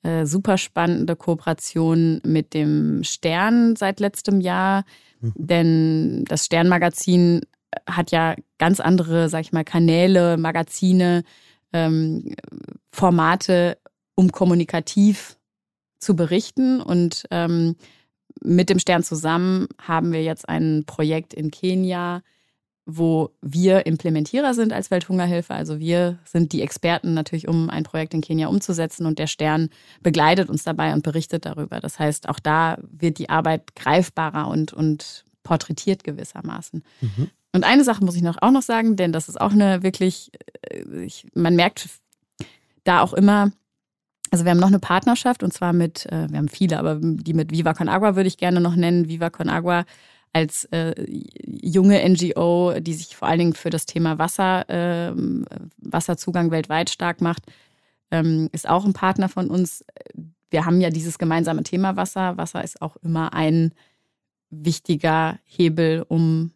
äh, 0.03 0.25
super 0.25 0.57
spannende 0.57 1.17
Kooperation 1.17 2.23
mit 2.25 2.55
dem 2.55 3.05
Stern 3.05 3.77
seit 3.77 4.01
letztem 4.01 4.41
Jahr, 4.41 4.87
mhm. 5.21 5.33
denn 5.37 6.25
das 6.25 6.47
Sternmagazin 6.47 7.43
hat 7.89 8.11
ja 8.11 8.35
ganz 8.59 8.81
andere, 8.81 9.29
sag 9.29 9.43
ich 9.43 9.53
mal, 9.53 9.65
Kanäle, 9.65 10.37
Magazine, 10.37 11.25
ähm, 11.73 12.35
Formate, 12.91 13.79
um 14.15 14.31
kommunikativ 14.31 15.37
zu 15.99 16.15
berichten. 16.17 16.81
Und 16.81 17.25
ähm, 17.31 17.77
mit 18.43 18.71
dem 18.71 18.79
Stern 18.79 19.03
zusammen 19.03 19.69
haben 19.81 20.13
wir 20.13 20.23
jetzt 20.23 20.49
ein 20.49 20.85
Projekt 20.87 21.35
in 21.35 21.51
Kenia, 21.51 22.23
wo 22.87 23.31
wir 23.41 23.87
Implementierer 23.87 24.53
sind 24.53 24.73
als 24.73 24.91
Welthungerhilfe. 24.91 25.55
Also 25.55 25.79
wir 25.79 26.19
sind 26.25 26.53
die 26.53 26.61
Experten 26.61 27.15
natürlich, 27.15 27.49
um 27.49 27.71
ein 27.71 27.83
Projekt 27.83 28.13
in 28.13 28.21
Kenia 28.21 28.49
umzusetzen 28.49 29.07
und 29.07 29.19
der 29.19 29.27
Stern 29.27 29.71
begleitet 30.03 30.51
uns 30.51 30.65
dabei 30.65 30.93
und 30.93 31.03
berichtet 31.03 31.47
darüber. 31.47 31.81
Das 31.81 31.99
heißt, 31.99 32.29
auch 32.29 32.39
da 32.39 32.77
wird 32.83 33.19
die 33.19 33.31
Arbeit 33.31 33.75
greifbarer 33.75 34.49
und, 34.49 34.75
und 34.75 35.25
porträtiert 35.43 36.05
gewissermaßen. 36.05 36.85
Mhm. 37.01 37.31
Und 37.55 37.63
eine 37.63 37.85
Sache 37.85 38.05
muss 38.05 38.17
ich 38.17 38.23
noch 38.23 38.43
auch 38.43 38.51
noch 38.51 38.63
sagen, 38.63 38.97
denn 38.97 39.13
das 39.13 39.29
ist 39.29 39.41
auch 39.41 39.53
eine 39.53 39.85
wirklich, 39.85 40.33
äh, 40.69 41.05
ich, 41.05 41.25
man 41.35 41.55
merkt 41.55 41.89
da 42.83 43.01
auch 43.01 43.13
immer, 43.13 43.53
also 44.33 44.45
wir 44.45 44.51
haben 44.51 44.59
noch 44.59 44.67
eine 44.67 44.81
Partnerschaft 44.81 45.45
und 45.45 45.53
zwar 45.53 45.73
mit, 45.73 46.07
äh, 46.07 46.29
wir 46.29 46.39
haben 46.39 46.49
viele, 46.49 46.81
aber 46.81 46.99
die 47.01 47.33
mit 47.33 47.53
Viva 47.53 47.73
Con 47.73 47.89
Agua 47.89 48.17
würde 48.17 48.27
ich 48.27 48.39
gerne 48.39 48.61
noch 48.61 48.75
nennen. 48.75 49.09
Viva 49.09 49.31
Con 49.31 49.49
Agua 49.49 49.85
als 50.33 50.65
äh, 50.73 50.95
junge 51.47 52.03
NGO, 52.09 52.75
die 52.81 52.95
sich 52.95 53.15
vor 53.15 53.29
allen 53.29 53.39
Dingen 53.39 53.55
für 53.55 53.71
das 53.71 53.87
Thema 53.87 54.19
Wasser, 54.19 54.69
äh, 54.69 55.13
Wasserzugang 55.77 56.51
weltweit 56.51 56.91
stark 56.91 57.21
macht, 57.21 57.45
ähm, 58.11 58.49
ist 58.51 58.69
auch 58.69 58.85
ein 58.85 58.95
Partner 58.95 59.29
von 59.29 59.49
uns. 59.49 59.85
Wir 60.51 60.65
haben 60.67 60.81
ja 60.81 60.91
dieses 60.91 61.19
gemeinsame 61.19 61.63
Thema 61.63 61.95
Wasser. 61.95 62.37
Wasser 62.37 62.65
ist 62.65 62.83
auch 62.83 62.97
immer 62.97 63.33
ein 63.33 63.73
wichtiger 64.51 65.39
Hebel, 65.45 66.05
um 66.09 66.51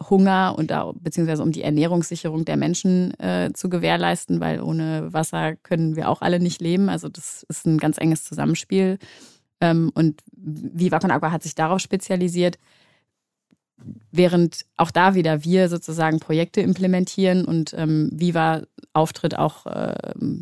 Hunger 0.00 0.54
und 0.56 0.70
da, 0.70 0.92
beziehungsweise 0.94 1.42
um 1.42 1.52
die 1.52 1.62
Ernährungssicherung 1.62 2.44
der 2.44 2.56
Menschen 2.56 3.18
äh, 3.18 3.50
zu 3.52 3.68
gewährleisten, 3.68 4.40
weil 4.40 4.60
ohne 4.60 5.12
Wasser 5.12 5.56
können 5.56 5.96
wir 5.96 6.08
auch 6.08 6.22
alle 6.22 6.40
nicht 6.40 6.60
leben. 6.60 6.88
Also 6.88 7.08
das 7.08 7.44
ist 7.48 7.66
ein 7.66 7.78
ganz 7.78 7.98
enges 7.98 8.24
Zusammenspiel. 8.24 8.98
Ähm, 9.60 9.90
und 9.94 10.22
Viva 10.32 11.00
Con 11.00 11.10
Agua 11.10 11.32
hat 11.32 11.42
sich 11.42 11.54
darauf 11.54 11.80
spezialisiert, 11.80 12.58
während 14.10 14.66
auch 14.76 14.90
da 14.90 15.14
wieder 15.14 15.44
wir 15.44 15.68
sozusagen 15.68 16.20
Projekte 16.20 16.60
implementieren 16.60 17.44
und 17.44 17.74
ähm, 17.76 18.10
Viva 18.12 18.62
auftritt 18.92 19.36
auch 19.36 19.66
äh, 19.66 19.94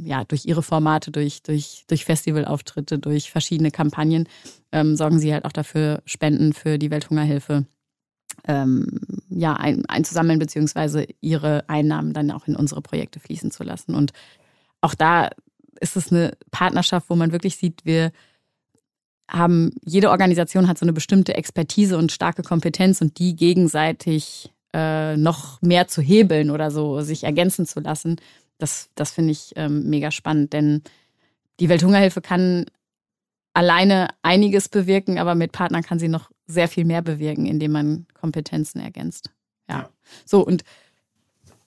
ja, 0.05 0.25
durch 0.25 0.47
ihre 0.47 0.63
Formate, 0.63 1.11
durch, 1.11 1.43
durch, 1.43 1.85
durch 1.87 2.05
Festivalauftritte, 2.05 2.99
durch 2.99 3.31
verschiedene 3.31 3.71
Kampagnen, 3.71 4.29
ähm, 4.73 4.97
sorgen 4.97 5.19
sie 5.19 5.33
halt 5.33 5.45
auch 5.45 5.53
dafür 5.53 6.03
Spenden 6.05 6.53
für 6.53 6.79
die 6.79 6.91
Welthungerhilfe 6.91 7.67
ähm, 8.47 9.01
ja, 9.37 9.55
ein, 9.55 9.85
einzusammeln, 9.87 10.39
beziehungsweise 10.39 11.07
ihre 11.21 11.69
Einnahmen 11.69 12.13
dann 12.13 12.31
auch 12.31 12.47
in 12.47 12.57
unsere 12.57 12.81
Projekte 12.81 13.21
fließen 13.21 13.51
zu 13.51 13.65
lassen. 13.65 13.95
Und 13.95 14.13
auch 14.81 14.95
da 14.95 15.31
ist 15.81 15.97
es 15.97 16.11
eine 16.11 16.33
Partnerschaft, 16.51 17.11
wo 17.11 17.17
man 17.17 17.33
wirklich 17.33 17.57
sieht, 17.57 17.85
wir 17.85 18.13
haben, 19.31 19.73
jede 19.85 20.11
Organisation 20.11 20.69
hat 20.69 20.79
so 20.79 20.85
eine 20.85 20.93
bestimmte 20.93 21.35
Expertise 21.35 21.99
und 21.99 22.13
starke 22.13 22.43
Kompetenz 22.43 23.01
und 23.01 23.19
die 23.19 23.37
gegenseitig 23.37 24.53
äh, 24.73 25.17
noch 25.17 25.61
mehr 25.61 25.89
zu 25.89 26.01
hebeln 26.01 26.51
oder 26.51 26.71
so 26.71 27.01
sich 27.01 27.25
ergänzen 27.25 27.67
zu 27.67 27.81
lassen. 27.81 28.17
Das, 28.59 28.89
das 28.95 29.11
finde 29.11 29.33
ich 29.33 29.53
ähm, 29.57 29.91
mega 29.91 30.11
spannend, 30.11 30.53
denn 30.53 30.83
die 31.61 31.69
Welthungerhilfe 31.69 32.21
kann 32.21 32.67
alleine 33.53 34.09
einiges 34.23 34.69
bewirken, 34.69 35.19
aber 35.19 35.35
mit 35.35 35.53
Partnern 35.53 35.83
kann 35.83 35.99
sie 35.99 36.09
noch 36.09 36.31
sehr 36.47 36.69
viel 36.69 36.85
mehr 36.85 37.03
bewirken, 37.03 37.47
indem 37.47 37.73
man 37.73 38.07
Kompetenzen 38.15 38.81
ergänzt. 38.81 39.31
Ja. 39.69 39.79
ja. 39.79 39.91
So, 40.25 40.45
und 40.45 40.65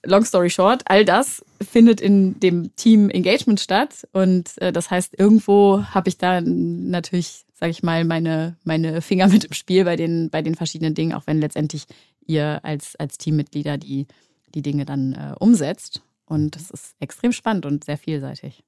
long 0.05 0.25
story 0.25 0.49
short, 0.49 0.83
all 0.85 1.05
das 1.05 1.43
findet 1.61 2.01
in 2.01 2.39
dem 2.39 2.75
Team 2.75 3.09
Engagement 3.09 3.59
statt. 3.59 4.07
Und 4.13 4.57
äh, 4.61 4.71
das 4.71 4.89
heißt, 4.89 5.19
irgendwo 5.19 5.83
habe 5.83 6.09
ich 6.09 6.17
da 6.17 6.41
natürlich, 6.41 7.45
sage 7.53 7.71
ich 7.71 7.83
mal, 7.83 8.05
meine, 8.05 8.57
meine 8.63 9.01
Finger 9.01 9.27
mit 9.27 9.45
im 9.45 9.53
Spiel 9.53 9.83
bei 9.83 9.95
den, 9.95 10.29
bei 10.29 10.41
den 10.41 10.55
verschiedenen 10.55 10.93
Dingen, 10.95 11.13
auch 11.13 11.27
wenn 11.27 11.39
letztendlich 11.39 11.85
ihr 12.25 12.63
als, 12.63 12.95
als 12.95 13.17
Teammitglieder 13.17 13.77
die, 13.77 14.07
die 14.53 14.61
Dinge 14.61 14.85
dann 14.85 15.13
äh, 15.13 15.35
umsetzt. 15.39 16.01
Und 16.25 16.55
das 16.55 16.69
ist 16.69 16.95
extrem 16.99 17.31
spannend 17.31 17.65
und 17.65 17.83
sehr 17.83 17.97
vielseitig. 17.97 18.63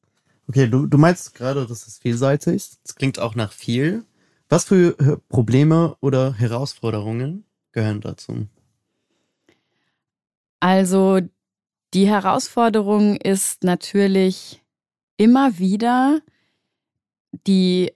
Okay, 0.48 0.68
du, 0.68 0.88
du 0.88 0.98
meinst 0.98 1.36
gerade, 1.36 1.65
das 1.68 1.88
ist 1.88 2.01
vielseitig. 2.01 2.72
Das 2.84 2.96
klingt 2.96 3.20
auch 3.20 3.36
nach 3.36 3.51
viel. 3.51 4.03
Was 4.51 4.65
für 4.65 5.00
äh, 5.00 5.15
Probleme 5.29 5.96
oder 6.01 6.34
Herausforderungen 6.34 7.46
gehören 7.72 8.01
dazu? 8.01 8.48
Also 10.60 11.22
die 11.93 12.08
Herausforderung 12.10 13.15
ist 13.15 13.63
natürlich 13.63 14.62
immer 15.15 15.58
wieder 15.58 16.20
die 17.48 17.93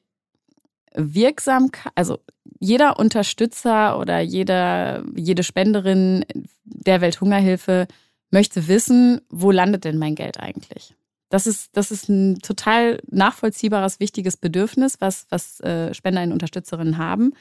Wirksamkeit, 0.93 1.91
also 1.93 2.19
jeder 2.61 2.99
Unterstützer 2.99 3.99
oder 3.99 4.21
jeder, 4.21 5.03
jede 5.13 5.43
Spenderin 5.43 6.23
der 6.63 7.01
Welthungerhilfe 7.01 7.85
möchte 8.31 8.69
wissen, 8.69 9.19
wo 9.29 9.51
landet 9.51 9.83
denn 9.83 9.97
mein 9.97 10.15
Geld 10.15 10.39
eigentlich? 10.39 10.95
Das 11.29 11.47
ist, 11.47 11.75
das 11.75 11.91
ist 11.91 12.07
ein 12.09 12.39
total 12.39 13.01
nachvollziehbares, 13.09 13.99
wichtiges 13.99 14.37
Bedürfnis, 14.37 14.97
was, 14.99 15.25
was 15.29 15.59
äh, 15.61 15.93
Spender 15.93 16.23
und 16.23 16.31
Unterstützerinnen 16.31 16.97
haben. 16.97 17.33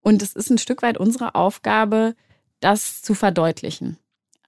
Und 0.00 0.22
es 0.22 0.34
ist 0.34 0.50
ein 0.50 0.58
Stück 0.58 0.82
weit 0.82 0.98
unsere 0.98 1.34
Aufgabe, 1.34 2.14
das 2.60 3.02
zu 3.02 3.14
verdeutlichen. 3.14 3.98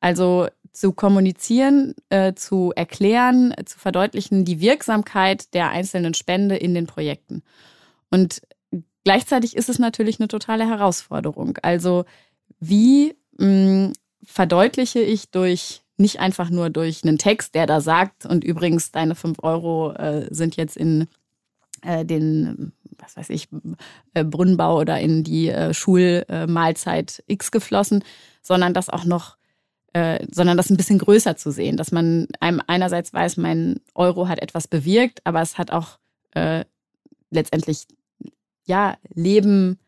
Also 0.00 0.48
zu 0.72 0.92
kommunizieren, 0.92 1.94
äh, 2.10 2.34
zu 2.34 2.72
erklären, 2.76 3.54
zu 3.64 3.78
verdeutlichen 3.78 4.44
die 4.44 4.60
Wirksamkeit 4.60 5.52
der 5.54 5.70
einzelnen 5.70 6.14
Spende 6.14 6.56
in 6.56 6.74
den 6.74 6.86
Projekten. 6.86 7.42
Und 8.10 8.42
gleichzeitig 9.02 9.56
ist 9.56 9.68
es 9.68 9.78
natürlich 9.78 10.20
eine 10.20 10.28
totale 10.28 10.68
Herausforderung. 10.68 11.58
Also 11.62 12.04
wie 12.60 13.16
mh, 13.38 13.92
verdeutliche 14.22 15.00
ich 15.00 15.30
durch 15.30 15.82
nicht 15.98 16.20
einfach 16.20 16.50
nur 16.50 16.70
durch 16.70 17.04
einen 17.04 17.18
Text, 17.18 17.54
der 17.54 17.66
da 17.66 17.80
sagt, 17.80 18.26
und 18.26 18.44
übrigens, 18.44 18.92
deine 18.92 19.14
fünf 19.14 19.38
Euro 19.42 19.92
äh, 19.92 20.26
sind 20.30 20.56
jetzt 20.56 20.76
in 20.76 21.08
äh, 21.82 22.04
den, 22.04 22.72
was 22.98 23.16
weiß 23.16 23.30
ich, 23.30 23.48
äh, 24.14 24.24
Brunnenbau 24.24 24.78
oder 24.78 25.00
in 25.00 25.24
die 25.24 25.48
äh, 25.48 25.74
Schulmahlzeit 25.74 27.22
X 27.26 27.50
geflossen, 27.50 28.04
sondern 28.42 28.74
das 28.74 28.88
auch 28.88 29.04
noch, 29.04 29.36
äh, 29.92 30.24
sondern 30.30 30.56
das 30.56 30.70
ein 30.70 30.76
bisschen 30.76 30.98
größer 30.98 31.36
zu 31.36 31.50
sehen, 31.50 31.76
dass 31.76 31.92
man 31.92 32.28
einem 32.40 32.62
einerseits 32.66 33.12
weiß, 33.12 33.36
mein 33.36 33.80
Euro 33.94 34.28
hat 34.28 34.40
etwas 34.40 34.68
bewirkt, 34.68 35.20
aber 35.24 35.42
es 35.42 35.58
hat 35.58 35.70
auch 35.70 35.98
äh, 36.32 36.64
letztendlich 37.30 37.86
ja 38.64 38.96
Leben 39.14 39.78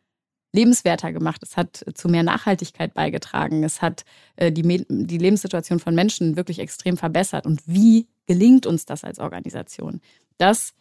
lebenswerter 0.53 1.13
gemacht. 1.13 1.43
Es 1.43 1.57
hat 1.57 1.85
zu 1.95 2.09
mehr 2.09 2.23
Nachhaltigkeit 2.23 2.95
beigetragen. 2.95 3.63
Es 3.65 3.83
hat 3.83 4.05
äh, 4.37 4.51
die, 4.51 4.63
die 4.89 5.19
Lebenssituation 5.19 5.79
von 5.79 5.95
Menschen 5.95 6.37
wirklich 6.37 6.59
extrem 6.59 6.97
verbessert. 6.97 7.47
Und 7.47 7.63
wie 7.67 8.07
gelingt 8.27 8.67
uns 8.67 8.85
das 8.85 9.05
als 9.05 9.19
Organisation? 9.19 10.01
Das 10.39 10.75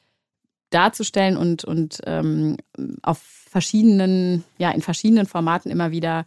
darzustellen 0.69 1.37
und, 1.37 1.63
und 1.63 1.99
ähm, 2.05 2.57
auf 3.01 3.19
verschiedenen, 3.19 4.43
ja, 4.57 4.71
in 4.71 4.81
verschiedenen 4.81 5.25
Formaten 5.25 5.71
immer 5.71 5.91
wieder 5.91 6.25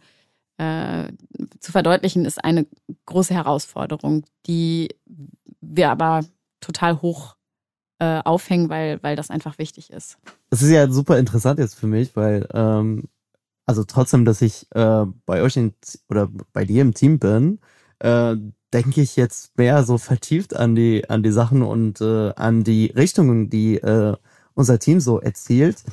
äh, 0.57 1.07
zu 1.59 1.71
verdeutlichen, 1.71 2.25
ist 2.25 2.43
eine 2.43 2.65
große 3.05 3.33
Herausforderung, 3.33 4.25
die 4.45 4.89
wir 5.61 5.89
aber 5.89 6.25
total 6.59 7.01
hoch 7.01 7.35
äh, 7.99 8.21
aufhängen, 8.23 8.69
weil, 8.69 9.01
weil 9.01 9.15
das 9.15 9.29
einfach 9.29 9.57
wichtig 9.57 9.91
ist. 9.91 10.17
Das 10.49 10.61
ist 10.61 10.71
ja 10.71 10.89
super 10.89 11.17
interessant 11.17 11.59
jetzt 11.59 11.75
für 11.75 11.87
mich, 11.87 12.15
weil 12.15 12.47
ähm, 12.53 13.05
also 13.65 13.83
trotzdem, 13.83 14.25
dass 14.25 14.41
ich 14.41 14.67
äh, 14.71 15.05
bei 15.25 15.41
euch 15.41 15.57
in, 15.57 15.73
oder 16.09 16.29
bei 16.51 16.65
dir 16.65 16.81
im 16.81 16.93
Team 16.93 17.19
bin, 17.19 17.59
äh, 17.99 18.35
denke 18.73 19.01
ich 19.01 19.15
jetzt 19.15 19.57
mehr 19.57 19.83
so 19.83 19.97
vertieft 19.97 20.55
an 20.55 20.75
die, 20.75 21.09
an 21.09 21.23
die 21.23 21.31
Sachen 21.31 21.61
und 21.61 22.01
äh, 22.01 22.33
an 22.35 22.63
die 22.63 22.87
Richtungen, 22.87 23.49
die 23.49 23.77
äh, 23.77 24.15
unser 24.55 24.79
Team 24.79 24.99
so 24.99 25.19
erzielt. 25.19 25.83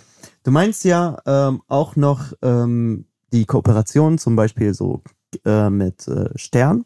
Du 0.43 0.51
meinst 0.51 0.85
ja 0.85 1.19
ähm, 1.27 1.63
auch 1.69 1.97
noch 1.97 2.33
ähm, 2.43 3.05
die 3.33 3.45
Kooperation 3.45 4.19
zum 4.19 4.37
Beispiel 4.37 4.75
so 4.75 5.03
äh, 5.45 5.71
mit 5.71 6.09
äh, 6.09 6.31
Stern. 6.37 6.85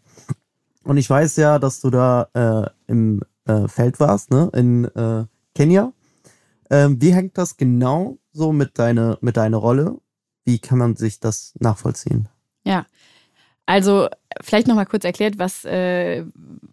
Und 0.83 0.99
ich 0.99 1.09
weiß 1.09 1.37
ja, 1.37 1.59
dass 1.59 1.81
du 1.81 1.91
da 1.91 2.29
äh, 2.35 2.71
im 2.91 3.23
äh, 3.47 3.69
Feld 3.69 4.01
warst, 4.01 4.31
ne, 4.31 4.51
in 4.53 4.85
äh, 4.85 5.25
Kenia. 5.55 5.93
Ähm, 6.71 7.01
wie 7.01 7.13
hängt 7.13 7.39
das 7.39 7.57
genau 7.57 8.19
so 8.33 8.53
mit 8.53 8.79
deiner 8.79 9.19
mit 9.21 9.37
deiner 9.37 9.59
Rolle 9.59 9.99
wie 10.45 10.59
kann 10.59 10.79
man 10.79 10.97
sich 10.97 11.21
das 11.21 11.55
nachvollziehen? 11.59 12.29
Ja, 12.65 12.87
also 13.67 14.09
vielleicht 14.43 14.67
noch 14.67 14.75
mal 14.75 14.85
kurz 14.85 15.05
erklärt, 15.05 15.39
was, 15.39 15.65
äh, 15.65 16.25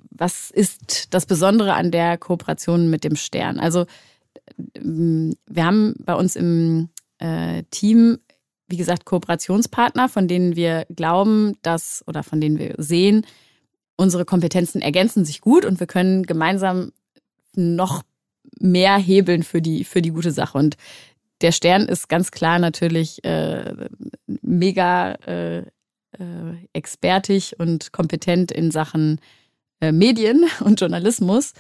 was 0.10 0.52
ist 0.52 1.14
das 1.14 1.26
Besondere 1.26 1.74
an 1.74 1.92
der 1.92 2.18
Kooperation 2.18 2.90
mit 2.90 3.04
dem 3.04 3.16
Stern? 3.16 3.60
Also 3.60 3.86
ähm, 4.76 5.36
wir 5.48 5.66
haben 5.66 5.96
bei 6.00 6.16
uns 6.16 6.36
im 6.36 6.90
äh, 7.20 7.64
Team, 7.72 8.20
wie 8.68 8.78
gesagt, 8.78 9.06
Kooperationspartner, 9.06 10.10
von 10.10 10.28
denen 10.28 10.56
wir 10.56 10.86
glauben, 10.94 11.58
dass 11.62 12.04
oder 12.08 12.24
von 12.24 12.42
denen 12.42 12.58
wir 12.58 12.76
sehen, 12.78 13.26
unsere 13.96 14.26
Kompetenzen 14.26 14.82
ergänzen 14.82 15.26
sich 15.26 15.42
gut 15.42 15.64
und 15.66 15.80
wir 15.80 15.88
können 15.88 16.24
gemeinsam 16.24 16.92
noch 17.56 18.04
mehr 18.60 18.98
hebeln 18.98 19.44
für 19.44 19.62
die, 19.62 19.84
für 19.84 20.02
die 20.02 20.12
gute 20.12 20.32
Sache. 20.32 20.58
Und 20.58 20.78
der 21.42 21.52
Stern 21.52 21.88
ist 21.88 22.10
ganz 22.10 22.32
klar 22.32 22.60
natürlich 22.60 23.24
äh, 23.24 23.74
mega 24.42 25.14
äh, 25.26 25.60
äh, 25.60 25.66
expertig 26.74 27.60
und 27.60 27.92
kompetent 27.92 28.52
in 28.52 28.72
Sachen 28.72 29.20
äh, 29.80 29.92
Medien 29.92 30.46
und 30.64 30.80
Journalismus. 30.80 31.54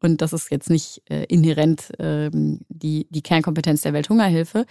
Und 0.00 0.20
das 0.20 0.32
ist 0.32 0.50
jetzt 0.50 0.70
nicht 0.70 1.02
äh, 1.08 1.24
inhärent 1.24 1.92
ähm, 1.98 2.60
die, 2.68 3.06
die 3.10 3.22
Kernkompetenz 3.22 3.80
der 3.82 3.92
Welthungerhilfe. 3.92 4.66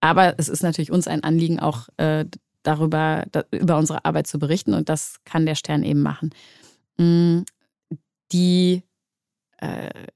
Aber 0.00 0.34
es 0.38 0.48
ist 0.48 0.62
natürlich 0.62 0.92
uns 0.92 1.08
ein 1.08 1.24
Anliegen, 1.24 1.58
auch 1.58 1.88
äh, 1.96 2.24
darüber, 2.62 3.24
da, 3.32 3.44
über 3.50 3.78
unsere 3.78 4.04
Arbeit 4.04 4.26
zu 4.26 4.38
berichten. 4.38 4.74
Und 4.74 4.88
das 4.88 5.16
kann 5.24 5.46
der 5.46 5.54
Stern 5.54 5.82
eben 5.82 6.02
machen. 6.02 6.30
Mm, 6.98 7.40
die 8.32 8.82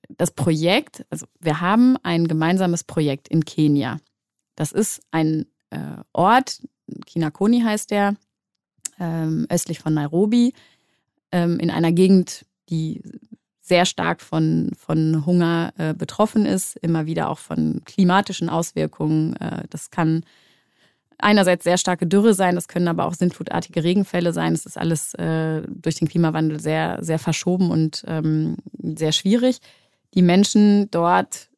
das 0.09 0.31
Projekt, 0.33 1.07
also 1.09 1.27
wir 1.41 1.61
haben 1.61 1.97
ein 2.03 2.29
gemeinsames 2.29 2.85
Projekt 2.85 3.29
in 3.29 3.45
Kenia. 3.45 3.99
Das 4.55 4.73
ist 4.73 5.01
ein 5.11 5.47
äh, 5.71 5.97
Ort, 6.13 6.61
Kinakoni 7.07 7.61
heißt 7.61 7.91
der, 7.91 8.17
ähm, 8.99 9.47
östlich 9.49 9.79
von 9.79 9.95
Nairobi, 9.95 10.53
ähm, 11.33 11.59
in 11.59 11.71
einer 11.71 11.93
Gegend, 11.93 12.45
die 12.69 13.03
sehr 13.61 13.87
stark 13.87 14.21
von, 14.21 14.73
von 14.77 15.25
Hunger 15.25 15.73
äh, 15.79 15.95
betroffen 15.95 16.45
ist, 16.45 16.77
immer 16.77 17.07
wieder 17.07 17.31
auch 17.31 17.39
von 17.39 17.83
klimatischen 17.85 18.49
Auswirkungen. 18.49 19.37
Äh, 19.37 19.65
das 19.71 19.91
kann 19.91 20.25
einerseits 21.23 21.65
sehr 21.65 21.79
starke 21.79 22.07
Dürre 22.07 22.35
sein, 22.35 22.55
das 22.55 22.69
können 22.69 22.89
aber 22.89 23.05
auch 23.07 23.15
sintflutartige 23.15 23.85
Regenfälle 23.85 24.33
sein. 24.33 24.53
Es 24.53 24.67
ist 24.67 24.79
alles 24.79 25.15
äh, 25.15 25.63
durch 25.69 25.97
den 25.97 26.09
Klimawandel 26.09 26.61
sehr, 26.61 26.99
sehr 27.01 27.19
verschoben 27.19 27.71
und 27.71 28.05
ähm, 28.07 28.57
sehr 28.79 29.13
schwierig. 29.13 29.61
Die 30.15 30.23
Menschen 30.23 30.91
dort 30.91 31.49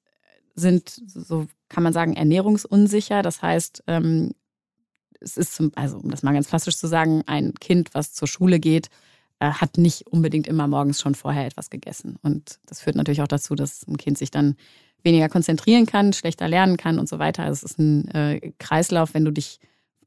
sind, 0.54 1.00
so 1.07 1.47
kann 1.69 1.83
man 1.83 1.92
sagen, 1.92 2.14
ernährungsunsicher. 2.14 3.23
Das 3.23 3.42
heißt, 3.42 3.85
ähm, 3.87 4.33
es 5.21 5.37
ist 5.37 5.54
zum, 5.54 5.73
also 5.75 5.99
um 5.99 6.11
das 6.11 6.23
mal 6.23 6.35
ganz 6.35 6.49
klassisch 6.49 6.76
zu 6.76 6.87
sagen, 6.87 7.23
ein 7.26 7.54
Kind, 7.54 7.95
was 7.95 8.12
zur 8.12 8.28
Schule 8.28 8.61
geht, 8.61 8.88
hat 9.51 9.79
nicht 9.79 10.07
unbedingt 10.07 10.47
immer 10.47 10.69
morgens 10.69 11.01
schon 11.01 11.15
vorher 11.15 11.47
etwas 11.47 11.71
gegessen. 11.71 12.17
Und 12.23 12.59
das 12.67 12.81
führt 12.81 12.97
natürlich 12.97 13.23
auch 13.23 13.29
dazu, 13.29 13.55
dass 13.55 13.87
ein 13.87 13.97
Kind 13.97 14.19
sich 14.19 14.31
dann 14.31 14.57
weniger 15.03 15.29
konzentrieren 15.29 15.87
kann, 15.87 16.13
schlechter 16.13 16.49
lernen 16.49 16.77
kann 16.77 16.99
und 16.99 17.09
so 17.09 17.19
weiter. 17.19 17.43
Also 17.43 17.65
es 17.65 17.73
ist 17.73 17.79
ein 17.79 18.09
äh, 18.09 18.53
Kreislauf, 18.59 19.15
wenn 19.15 19.25
du 19.25 19.33
dich 19.33 19.59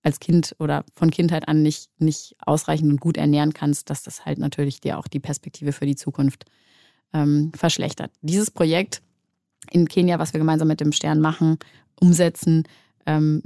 als 0.03 0.19
Kind 0.19 0.55
oder 0.59 0.85
von 0.95 1.09
Kindheit 1.09 1.47
an 1.47 1.63
nicht, 1.63 1.89
nicht 1.99 2.35
ausreichend 2.39 2.91
und 2.91 3.01
gut 3.01 3.17
ernähren 3.17 3.53
kannst, 3.53 3.89
dass 3.89 4.03
das 4.03 4.25
halt 4.25 4.37
natürlich 4.37 4.79
dir 4.79 4.99
auch 4.99 5.07
die 5.07 5.19
Perspektive 5.19 5.73
für 5.73 5.87
die 5.87 5.95
Zukunft 5.95 6.45
ähm, 7.11 7.51
verschlechtert. 7.55 8.11
Dieses 8.21 8.51
Projekt 8.51 9.01
in 9.71 9.87
Kenia, 9.87 10.19
was 10.19 10.33
wir 10.33 10.39
gemeinsam 10.39 10.67
mit 10.67 10.79
dem 10.79 10.91
Stern 10.91 11.19
machen, 11.19 11.57
umsetzen, 11.99 12.63
ähm, 13.05 13.41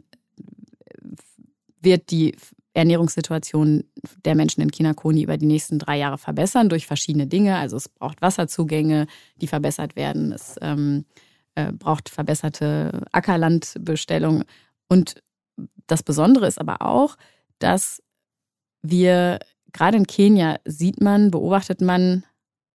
wird 1.82 2.12
die 2.12 2.36
Ernährungssituation 2.80 3.84
der 4.26 4.36
Menschen 4.36 4.62
in 4.62 4.72
Kinakoni 4.72 5.24
über 5.24 5.38
die 5.38 5.46
nächsten 5.46 5.80
drei 5.80 5.98
Jahre 5.98 6.18
verbessern 6.18 6.70
durch 6.70 6.88
verschiedene 6.88 7.28
Dinge. 7.28 7.58
Also 7.58 7.78
es 7.78 7.90
braucht 7.90 8.22
Wasserzugänge, 8.22 9.08
die 9.42 9.48
verbessert 9.48 9.96
werden. 9.96 10.32
Es 10.32 10.56
ähm, 10.62 11.06
äh, 11.56 11.72
braucht 11.72 12.10
verbesserte 12.10 13.02
Ackerlandbestellung. 13.12 14.44
Und 14.88 15.22
das 15.88 16.04
Besondere 16.04 16.48
ist 16.48 16.60
aber 16.60 16.82
auch, 16.82 17.18
dass 17.60 18.02
wir 18.82 19.40
gerade 19.74 19.98
in 19.98 20.08
Kenia 20.08 20.60
sieht 20.66 21.02
man, 21.02 21.32
beobachtet 21.32 21.82
man 21.82 22.24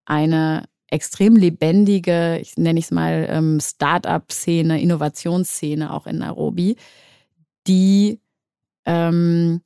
eine 0.04 0.64
extrem 0.88 1.34
lebendige, 1.34 2.38
ich 2.38 2.56
nenne 2.56 2.78
es 2.78 2.90
mal 2.90 3.26
ähm, 3.30 3.58
Start-up-Szene, 3.58 4.80
Innovationsszene 4.82 5.92
auch 5.92 6.06
in 6.06 6.18
Nairobi, 6.18 6.76
die 7.66 8.20
ähm, 8.84 9.62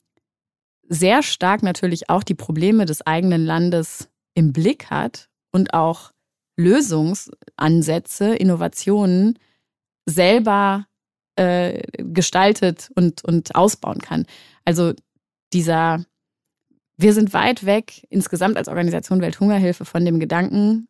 sehr 0.89 1.23
stark 1.23 1.63
natürlich 1.63 2.09
auch 2.09 2.23
die 2.23 2.35
Probleme 2.35 2.85
des 2.85 3.05
eigenen 3.05 3.45
Landes 3.45 4.09
im 4.33 4.51
Blick 4.51 4.89
hat 4.89 5.29
und 5.51 5.73
auch 5.73 6.11
Lösungsansätze, 6.57 8.35
Innovationen 8.35 9.39
selber 10.05 10.87
äh, 11.35 11.83
gestaltet 11.97 12.89
und, 12.95 13.23
und 13.23 13.55
ausbauen 13.55 13.99
kann. 13.99 14.25
Also 14.65 14.93
dieser, 15.53 16.03
wir 16.97 17.13
sind 17.13 17.33
weit 17.33 17.65
weg 17.65 18.05
insgesamt 18.09 18.57
als 18.57 18.67
Organisation 18.67 19.21
Welthungerhilfe 19.21 19.85
von 19.85 20.03
dem 20.03 20.19
Gedanken, 20.19 20.87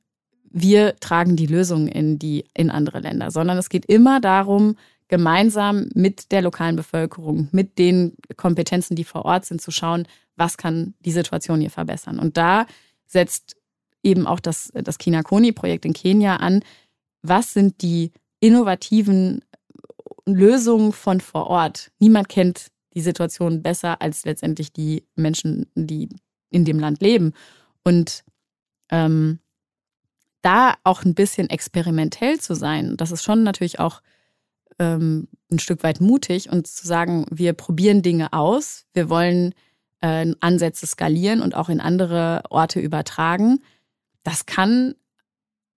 wir 0.52 0.96
tragen 0.96 1.36
die 1.36 1.46
Lösung 1.46 1.88
in 1.88 2.18
die 2.18 2.46
in 2.56 2.72
andere 2.72 3.00
Länder, 3.00 3.30
sondern 3.30 3.58
es 3.58 3.70
geht 3.70 3.86
immer 3.86 4.20
darum, 4.20 4.76
gemeinsam 5.10 5.90
mit 5.94 6.32
der 6.32 6.42
lokalen 6.42 6.76
Bevölkerung, 6.76 7.50
mit 7.52 7.78
den 7.78 8.16
Kompetenzen, 8.38 8.96
die 8.96 9.04
vor 9.04 9.26
Ort 9.26 9.46
sind, 9.46 9.60
zu 9.60 9.72
schauen, 9.72 10.08
was 10.36 10.58
kann 10.58 10.94
die 11.02 11.12
Situation 11.12 11.60
hier 11.60 11.72
verbessern. 11.72 12.20
Und 12.20 12.38
da 12.38 12.66
setzt 13.06 13.58
eben 14.04 14.26
auch 14.28 14.40
das, 14.40 14.72
das 14.74 14.98
Kinakoni-Projekt 14.98 15.86
in 15.86 15.94
Kenia 15.94 16.38
an. 16.38 16.64
Was 17.22 17.54
sind 17.54 17.82
die 17.82 18.12
innovativen 18.40 19.44
Lösungen 20.26 20.94
von 20.94 21.20
vor 21.20 21.48
Ort? 21.48 21.92
Niemand 22.00 22.30
kennt 22.30 22.68
die 22.94 23.02
Situation 23.02 23.62
besser 23.62 24.02
als 24.02 24.26
letztendlich 24.26 24.72
die 24.72 25.04
Menschen, 25.16 25.68
die 25.76 26.08
in 26.52 26.66
dem 26.66 26.80
Land 26.80 27.02
leben. 27.02 27.34
Und 27.84 28.24
ähm, 28.92 29.40
da 30.42 30.76
auch 30.84 31.04
ein 31.04 31.16
bisschen 31.16 31.50
experimentell 31.50 32.40
zu 32.40 32.54
sein, 32.54 32.96
das 32.96 33.12
ist 33.12 33.24
schon 33.24 33.44
natürlich 33.44 33.80
auch 33.80 34.02
ähm, 34.80 35.28
ein 35.52 35.60
Stück 35.60 35.84
weit 35.84 36.02
mutig 36.02 36.52
und 36.52 36.68
zu 36.68 36.88
sagen, 36.88 37.26
wir 37.32 37.54
probieren 37.54 38.02
Dinge 38.02 38.34
aus, 38.34 38.86
wir 38.94 39.10
wollen 39.10 39.54
äh, 40.02 40.34
Ansätze 40.40 40.88
skalieren 40.88 41.42
und 41.42 41.56
auch 41.56 41.70
in 41.70 41.80
andere 41.80 42.44
Orte 42.50 42.80
übertragen. 42.80 43.60
Das 44.24 44.46
kann 44.46 44.96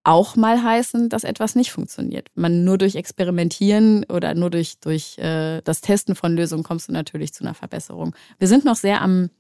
auch 0.04 0.34
mal 0.34 0.62
heißen, 0.62 1.08
dass 1.08 1.24
etwas 1.24 1.54
nicht 1.54 1.70
funktioniert. 1.70 2.28
Man 2.34 2.64
nur 2.64 2.76
durch 2.76 2.96
Experimentieren 2.96 4.04
oder 4.04 4.34
nur 4.34 4.50
durch, 4.50 4.78
durch 4.80 5.16
äh, 5.18 5.60
das 5.62 5.80
Testen 5.80 6.14
von 6.16 6.34
Lösungen 6.34 6.64
kommst 6.64 6.88
du 6.88 6.92
natürlich 6.92 7.32
zu 7.32 7.44
einer 7.44 7.54
Verbesserung. 7.54 8.14
Wir 8.38 8.48
sind 8.48 8.64
noch 8.64 8.76
sehr 8.76 9.00
am 9.00 9.30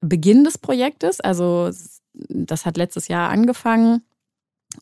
Beginn 0.00 0.44
des 0.44 0.58
Projektes, 0.58 1.20
also 1.20 1.70
das 2.14 2.64
hat 2.64 2.76
letztes 2.76 3.08
Jahr 3.08 3.30
angefangen 3.30 4.02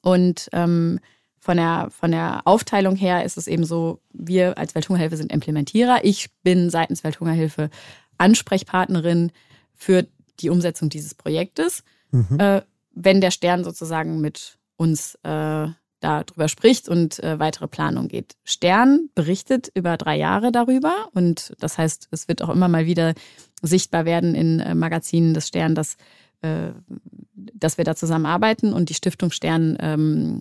und 0.02 0.48
ähm, 0.52 1.00
von 1.44 1.58
der, 1.58 1.88
von 1.90 2.10
der 2.10 2.40
Aufteilung 2.46 2.96
her 2.96 3.22
ist 3.22 3.36
es 3.36 3.48
eben 3.48 3.66
so, 3.66 4.00
wir 4.14 4.56
als 4.56 4.74
Welthungerhilfe 4.74 5.18
sind 5.18 5.30
Implementierer. 5.30 6.02
Ich 6.02 6.30
bin 6.42 6.70
seitens 6.70 7.04
Welthungerhilfe 7.04 7.68
Ansprechpartnerin 8.16 9.30
für 9.74 10.06
die 10.40 10.48
Umsetzung 10.48 10.88
dieses 10.88 11.14
Projektes. 11.14 11.84
Mhm. 12.12 12.40
Äh, 12.40 12.62
wenn 12.94 13.20
der 13.20 13.30
Stern 13.30 13.62
sozusagen 13.62 14.22
mit 14.22 14.56
uns 14.78 15.16
äh, 15.16 15.66
darüber 16.00 16.48
spricht 16.48 16.88
und 16.88 17.22
äh, 17.22 17.38
weitere 17.38 17.68
Planung 17.68 18.08
geht. 18.08 18.36
Stern 18.44 19.10
berichtet 19.14 19.70
über 19.74 19.98
drei 19.98 20.16
Jahre 20.16 20.50
darüber 20.50 21.08
und 21.12 21.52
das 21.60 21.76
heißt, 21.76 22.08
es 22.10 22.26
wird 22.26 22.40
auch 22.40 22.48
immer 22.48 22.68
mal 22.68 22.86
wieder 22.86 23.12
sichtbar 23.60 24.06
werden 24.06 24.34
in 24.34 24.60
äh, 24.60 24.74
Magazinen 24.74 25.34
des 25.34 25.48
Stern, 25.48 25.74
dass, 25.74 25.98
äh, 26.40 26.70
dass 27.34 27.76
wir 27.76 27.84
da 27.84 27.94
zusammenarbeiten 27.94 28.72
und 28.72 28.88
die 28.88 28.94
Stiftung 28.94 29.30
Stern 29.30 29.76
ähm, 29.80 30.40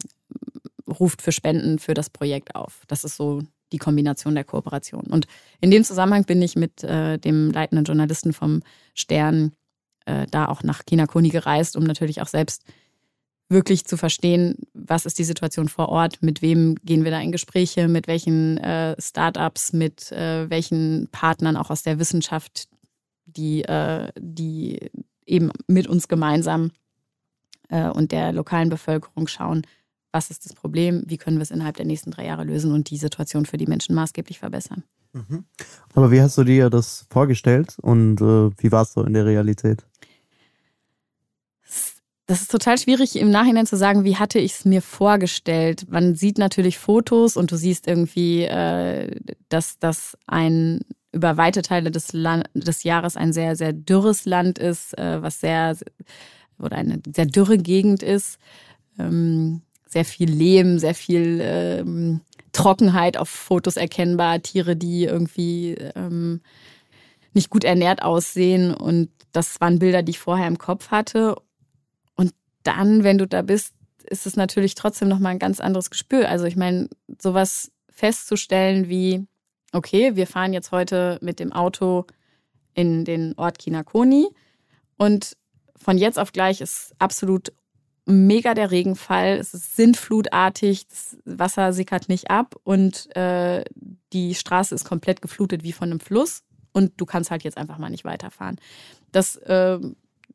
ruft 0.99 1.21
für 1.21 1.31
Spenden 1.31 1.79
für 1.79 1.93
das 1.93 2.09
Projekt 2.09 2.55
auf. 2.55 2.83
Das 2.87 3.03
ist 3.03 3.17
so 3.17 3.41
die 3.71 3.77
Kombination 3.77 4.35
der 4.35 4.43
Kooperation. 4.43 5.05
Und 5.05 5.27
in 5.59 5.71
dem 5.71 5.83
Zusammenhang 5.83 6.25
bin 6.25 6.41
ich 6.41 6.55
mit 6.55 6.83
äh, 6.83 7.17
dem 7.17 7.51
leitenden 7.51 7.85
Journalisten 7.85 8.31
vom 8.31 8.61
Stern 8.93 9.51
äh, 10.05 10.27
da 10.29 10.47
auch 10.47 10.63
nach 10.63 10.85
Kinakoni 10.85 11.29
gereist, 11.29 11.75
um 11.75 11.83
natürlich 11.83 12.21
auch 12.21 12.27
selbst 12.27 12.63
wirklich 13.49 13.85
zu 13.85 13.97
verstehen, 13.97 14.55
was 14.73 15.05
ist 15.05 15.19
die 15.19 15.23
Situation 15.23 15.69
vor 15.69 15.89
Ort, 15.89 16.21
mit 16.21 16.41
wem 16.41 16.75
gehen 16.83 17.03
wir 17.03 17.11
da 17.11 17.19
in 17.19 17.31
Gespräche, 17.31 17.87
mit 17.87 18.07
welchen 18.07 18.57
äh, 18.57 18.95
Startups, 18.99 19.73
mit 19.73 20.11
äh, 20.11 20.49
welchen 20.49 21.07
Partnern 21.11 21.57
auch 21.57 21.69
aus 21.69 21.83
der 21.83 21.99
Wissenschaft, 21.99 22.67
die, 23.25 23.63
äh, 23.63 24.09
die 24.17 24.89
eben 25.25 25.51
mit 25.67 25.87
uns 25.87 26.07
gemeinsam 26.07 26.71
äh, 27.69 27.89
und 27.89 28.11
der 28.11 28.33
lokalen 28.33 28.69
Bevölkerung 28.69 29.27
schauen, 29.27 29.63
was 30.13 30.29
ist 30.29 30.45
das 30.45 30.53
Problem, 30.53 31.03
wie 31.07 31.17
können 31.17 31.37
wir 31.37 31.41
es 31.41 31.51
innerhalb 31.51 31.75
der 31.75 31.85
nächsten 31.85 32.11
drei 32.11 32.25
Jahre 32.25 32.43
lösen 32.43 32.71
und 32.71 32.89
die 32.91 32.97
Situation 32.97 33.45
für 33.45 33.57
die 33.57 33.65
Menschen 33.65 33.95
maßgeblich 33.95 34.39
verbessern. 34.39 34.83
Mhm. 35.11 35.43
Aber 35.95 36.11
wie 36.11 36.21
hast 36.21 36.37
du 36.37 36.43
dir 36.43 36.69
das 36.69 37.05
vorgestellt 37.09 37.75
und 37.81 38.21
äh, 38.21 38.51
wie 38.57 38.71
war 38.71 38.83
es 38.83 38.93
so 38.93 39.03
in 39.03 39.13
der 39.13 39.25
Realität? 39.25 39.85
Das 42.27 42.41
ist 42.41 42.51
total 42.51 42.77
schwierig 42.77 43.17
im 43.17 43.31
Nachhinein 43.31 43.65
zu 43.65 43.75
sagen, 43.75 44.05
wie 44.05 44.15
hatte 44.15 44.39
ich 44.39 44.53
es 44.53 44.65
mir 44.65 44.81
vorgestellt. 44.81 45.87
Man 45.89 46.15
sieht 46.15 46.37
natürlich 46.37 46.77
Fotos 46.77 47.35
und 47.35 47.51
du 47.51 47.57
siehst 47.57 47.87
irgendwie, 47.87 48.43
äh, 48.43 49.19
dass 49.49 49.77
das 49.79 50.17
ein 50.27 50.81
über 51.11 51.37
weite 51.37 51.61
Teile 51.63 51.91
des, 51.91 52.13
Land 52.13 52.49
des 52.53 52.83
Jahres 52.83 53.17
ein 53.17 53.33
sehr, 53.33 53.55
sehr 53.55 53.73
dürres 53.73 54.25
Land 54.25 54.57
ist, 54.57 54.97
äh, 54.97 55.21
was 55.21 55.39
sehr 55.39 55.75
oder 56.59 56.77
eine 56.77 57.01
sehr 57.13 57.25
dürre 57.25 57.57
Gegend 57.57 58.03
ist. 58.03 58.39
Ähm, 58.97 59.61
sehr 59.93 60.05
viel 60.05 60.29
Lehm, 60.29 60.79
sehr 60.79 60.95
viel 60.95 61.39
ähm, 61.41 62.21
Trockenheit 62.51 63.17
auf 63.17 63.29
Fotos 63.29 63.77
erkennbar, 63.77 64.41
Tiere, 64.41 64.75
die 64.75 65.05
irgendwie 65.05 65.75
ähm, 65.95 66.41
nicht 67.33 67.49
gut 67.49 67.63
ernährt 67.63 68.01
aussehen. 68.01 68.73
Und 68.73 69.09
das 69.31 69.61
waren 69.61 69.79
Bilder, 69.79 70.03
die 70.03 70.11
ich 70.11 70.19
vorher 70.19 70.47
im 70.47 70.57
Kopf 70.57 70.91
hatte. 70.91 71.35
Und 72.15 72.33
dann, 72.63 73.03
wenn 73.03 73.17
du 73.17 73.27
da 73.27 73.41
bist, 73.41 73.73
ist 74.03 74.25
es 74.25 74.35
natürlich 74.35 74.75
trotzdem 74.75 75.07
nochmal 75.07 75.31
ein 75.31 75.39
ganz 75.39 75.59
anderes 75.59 75.89
Gespür. 75.89 76.29
Also 76.29 76.45
ich 76.45 76.55
meine, 76.55 76.89
sowas 77.21 77.71
festzustellen 77.89 78.89
wie, 78.89 79.25
okay, 79.71 80.15
wir 80.15 80.27
fahren 80.27 80.53
jetzt 80.53 80.71
heute 80.71 81.17
mit 81.21 81.39
dem 81.39 81.53
Auto 81.53 82.05
in 82.73 83.05
den 83.05 83.37
Ort 83.37 83.59
Kinakoni 83.59 84.27
und 84.97 85.37
von 85.75 85.97
jetzt 85.97 86.17
auf 86.17 86.31
gleich 86.31 86.61
ist 86.61 86.93
absolut 86.97 87.53
mega 88.05 88.53
der 88.53 88.71
Regenfall, 88.71 89.37
es 89.37 89.53
ist 89.53 89.75
sintflutartig, 89.75 90.87
das 90.87 91.17
Wasser 91.25 91.73
sickert 91.73 92.09
nicht 92.09 92.29
ab 92.29 92.55
und 92.63 93.15
äh, 93.15 93.63
die 94.11 94.35
Straße 94.35 94.75
ist 94.75 94.85
komplett 94.85 95.21
geflutet 95.21 95.63
wie 95.63 95.71
von 95.71 95.89
einem 95.89 95.99
Fluss 95.99 96.43
und 96.73 96.93
du 96.97 97.05
kannst 97.05 97.31
halt 97.31 97.43
jetzt 97.43 97.57
einfach 97.57 97.77
mal 97.77 97.89
nicht 97.89 98.03
weiterfahren. 98.03 98.59
Das, 99.11 99.37
äh, 99.37 99.79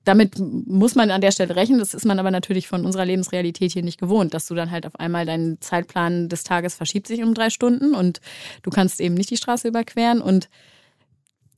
damit 0.05 0.39
muss 0.39 0.95
man 0.95 1.11
an 1.11 1.21
der 1.21 1.33
Stelle 1.33 1.57
rechnen, 1.57 1.79
das 1.79 1.93
ist 1.93 2.07
man 2.07 2.19
aber 2.19 2.31
natürlich 2.31 2.69
von 2.69 2.87
unserer 2.87 3.05
Lebensrealität 3.05 3.73
hier 3.73 3.83
nicht 3.83 4.01
gewohnt, 4.01 4.33
dass 4.33 4.47
du 4.47 4.55
dann 4.55 4.71
halt 4.71 4.87
auf 4.87 4.99
einmal 4.99 5.27
deinen 5.27 5.61
Zeitplan 5.61 6.31
des 6.31 6.45
Tages 6.45 6.75
verschiebt 6.75 7.07
sich 7.07 7.23
um 7.23 7.35
drei 7.35 7.51
Stunden 7.51 7.95
und 7.95 8.21
du 8.63 8.71
kannst 8.71 9.01
eben 9.01 9.15
nicht 9.15 9.31
die 9.31 9.37
Straße 9.37 9.69
überqueren 9.69 10.23
und 10.23 10.49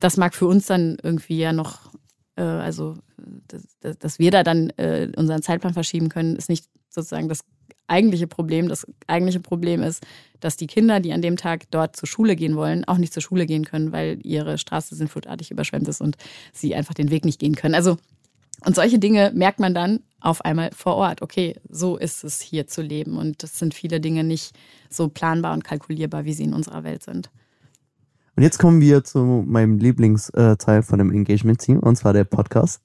das 0.00 0.16
mag 0.16 0.34
für 0.34 0.46
uns 0.46 0.66
dann 0.66 0.96
irgendwie 1.02 1.38
ja 1.38 1.52
noch 1.52 1.89
also 2.42 2.96
dass, 3.80 3.98
dass 3.98 4.18
wir 4.18 4.30
da 4.30 4.42
dann 4.42 4.70
äh, 4.70 5.10
unseren 5.16 5.42
Zeitplan 5.42 5.74
verschieben 5.74 6.08
können, 6.08 6.36
ist 6.36 6.48
nicht 6.48 6.66
sozusagen 6.88 7.28
das 7.28 7.40
eigentliche 7.90 8.26
Problem. 8.26 8.68
Das 8.68 8.86
eigentliche 9.06 9.40
Problem 9.40 9.82
ist, 9.82 10.06
dass 10.38 10.56
die 10.56 10.66
Kinder, 10.66 11.00
die 11.00 11.12
an 11.12 11.22
dem 11.22 11.36
Tag 11.36 11.70
dort 11.70 11.96
zur 11.96 12.08
Schule 12.08 12.36
gehen 12.36 12.56
wollen, 12.56 12.84
auch 12.84 12.98
nicht 12.98 13.12
zur 13.12 13.22
Schule 13.22 13.46
gehen 13.46 13.64
können, 13.64 13.92
weil 13.92 14.18
ihre 14.22 14.58
Straße 14.58 14.94
sinnflutartig 14.94 15.50
überschwemmt 15.50 15.88
ist 15.88 16.00
und 16.00 16.16
sie 16.52 16.74
einfach 16.74 16.94
den 16.94 17.10
Weg 17.10 17.24
nicht 17.24 17.40
gehen 17.40 17.56
können. 17.56 17.74
Also, 17.74 17.98
und 18.64 18.74
solche 18.74 18.98
Dinge 18.98 19.32
merkt 19.34 19.58
man 19.58 19.74
dann 19.74 20.00
auf 20.20 20.44
einmal 20.44 20.70
vor 20.72 20.96
Ort. 20.96 21.22
Okay, 21.22 21.56
so 21.68 21.96
ist 21.96 22.24
es 22.24 22.40
hier 22.40 22.66
zu 22.66 22.82
leben. 22.82 23.16
Und 23.16 23.42
das 23.42 23.58
sind 23.58 23.74
viele 23.74 24.00
Dinge 24.00 24.22
nicht 24.22 24.54
so 24.90 25.08
planbar 25.08 25.54
und 25.54 25.64
kalkulierbar, 25.64 26.24
wie 26.24 26.34
sie 26.34 26.44
in 26.44 26.54
unserer 26.54 26.84
Welt 26.84 27.02
sind. 27.02 27.30
Und 28.40 28.44
jetzt 28.44 28.56
kommen 28.56 28.80
wir 28.80 29.04
zu 29.04 29.44
meinem 29.46 29.76
Lieblingsteil 29.76 30.82
von 30.82 30.98
dem 30.98 31.12
Engagement-Team, 31.12 31.78
und 31.78 31.96
zwar 31.96 32.14
der 32.14 32.24
Podcast. 32.24 32.80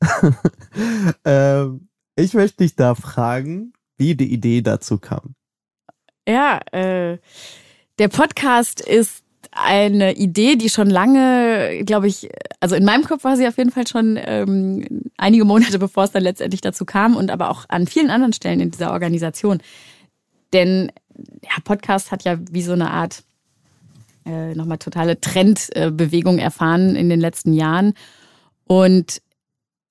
ähm, 1.24 1.88
ich 2.18 2.34
möchte 2.34 2.58
dich 2.58 2.76
da 2.76 2.94
fragen, 2.94 3.72
wie 3.98 4.16
die 4.16 4.34
Idee 4.34 4.62
dazu 4.62 4.98
kam. 4.98 5.34
Ja, 6.28 6.60
äh, 6.74 7.20
der 8.00 8.08
Podcast 8.10 8.82
ist 8.82 9.24
eine 9.52 10.18
Idee, 10.18 10.58
die 10.58 10.70
schon 10.70 10.90
lange, 10.90 11.86
glaube 11.86 12.08
ich, 12.08 12.30
also 12.60 12.76
in 12.76 12.84
meinem 12.84 13.06
Kopf 13.06 13.24
war 13.24 13.38
sie 13.38 13.48
auf 13.48 13.58
jeden 13.58 13.72
Fall 13.72 13.88
schon 13.88 14.20
ähm, 14.22 15.04
einige 15.16 15.46
Monate, 15.46 15.80
bevor 15.80 16.04
es 16.04 16.12
dann 16.12 16.24
letztendlich 16.24 16.60
dazu 16.60 16.84
kam 16.84 17.16
und 17.16 17.32
aber 17.32 17.50
auch 17.50 17.64
an 17.70 17.88
vielen 17.88 18.10
anderen 18.10 18.34
Stellen 18.34 18.60
in 18.60 18.72
dieser 18.72 18.92
Organisation. 18.92 19.60
Denn 20.52 20.92
ja, 21.44 21.62
Podcast 21.64 22.12
hat 22.12 22.26
ja 22.26 22.40
wie 22.52 22.62
so 22.62 22.74
eine 22.74 22.92
Art 22.92 23.24
äh, 24.26 24.56
nochmal 24.56 24.78
totale 24.78 25.20
Trendbewegung 25.22 26.40
erfahren 26.40 26.96
in 26.96 27.10
den 27.10 27.20
letzten 27.20 27.54
Jahren. 27.54 27.94
Und 28.66 29.22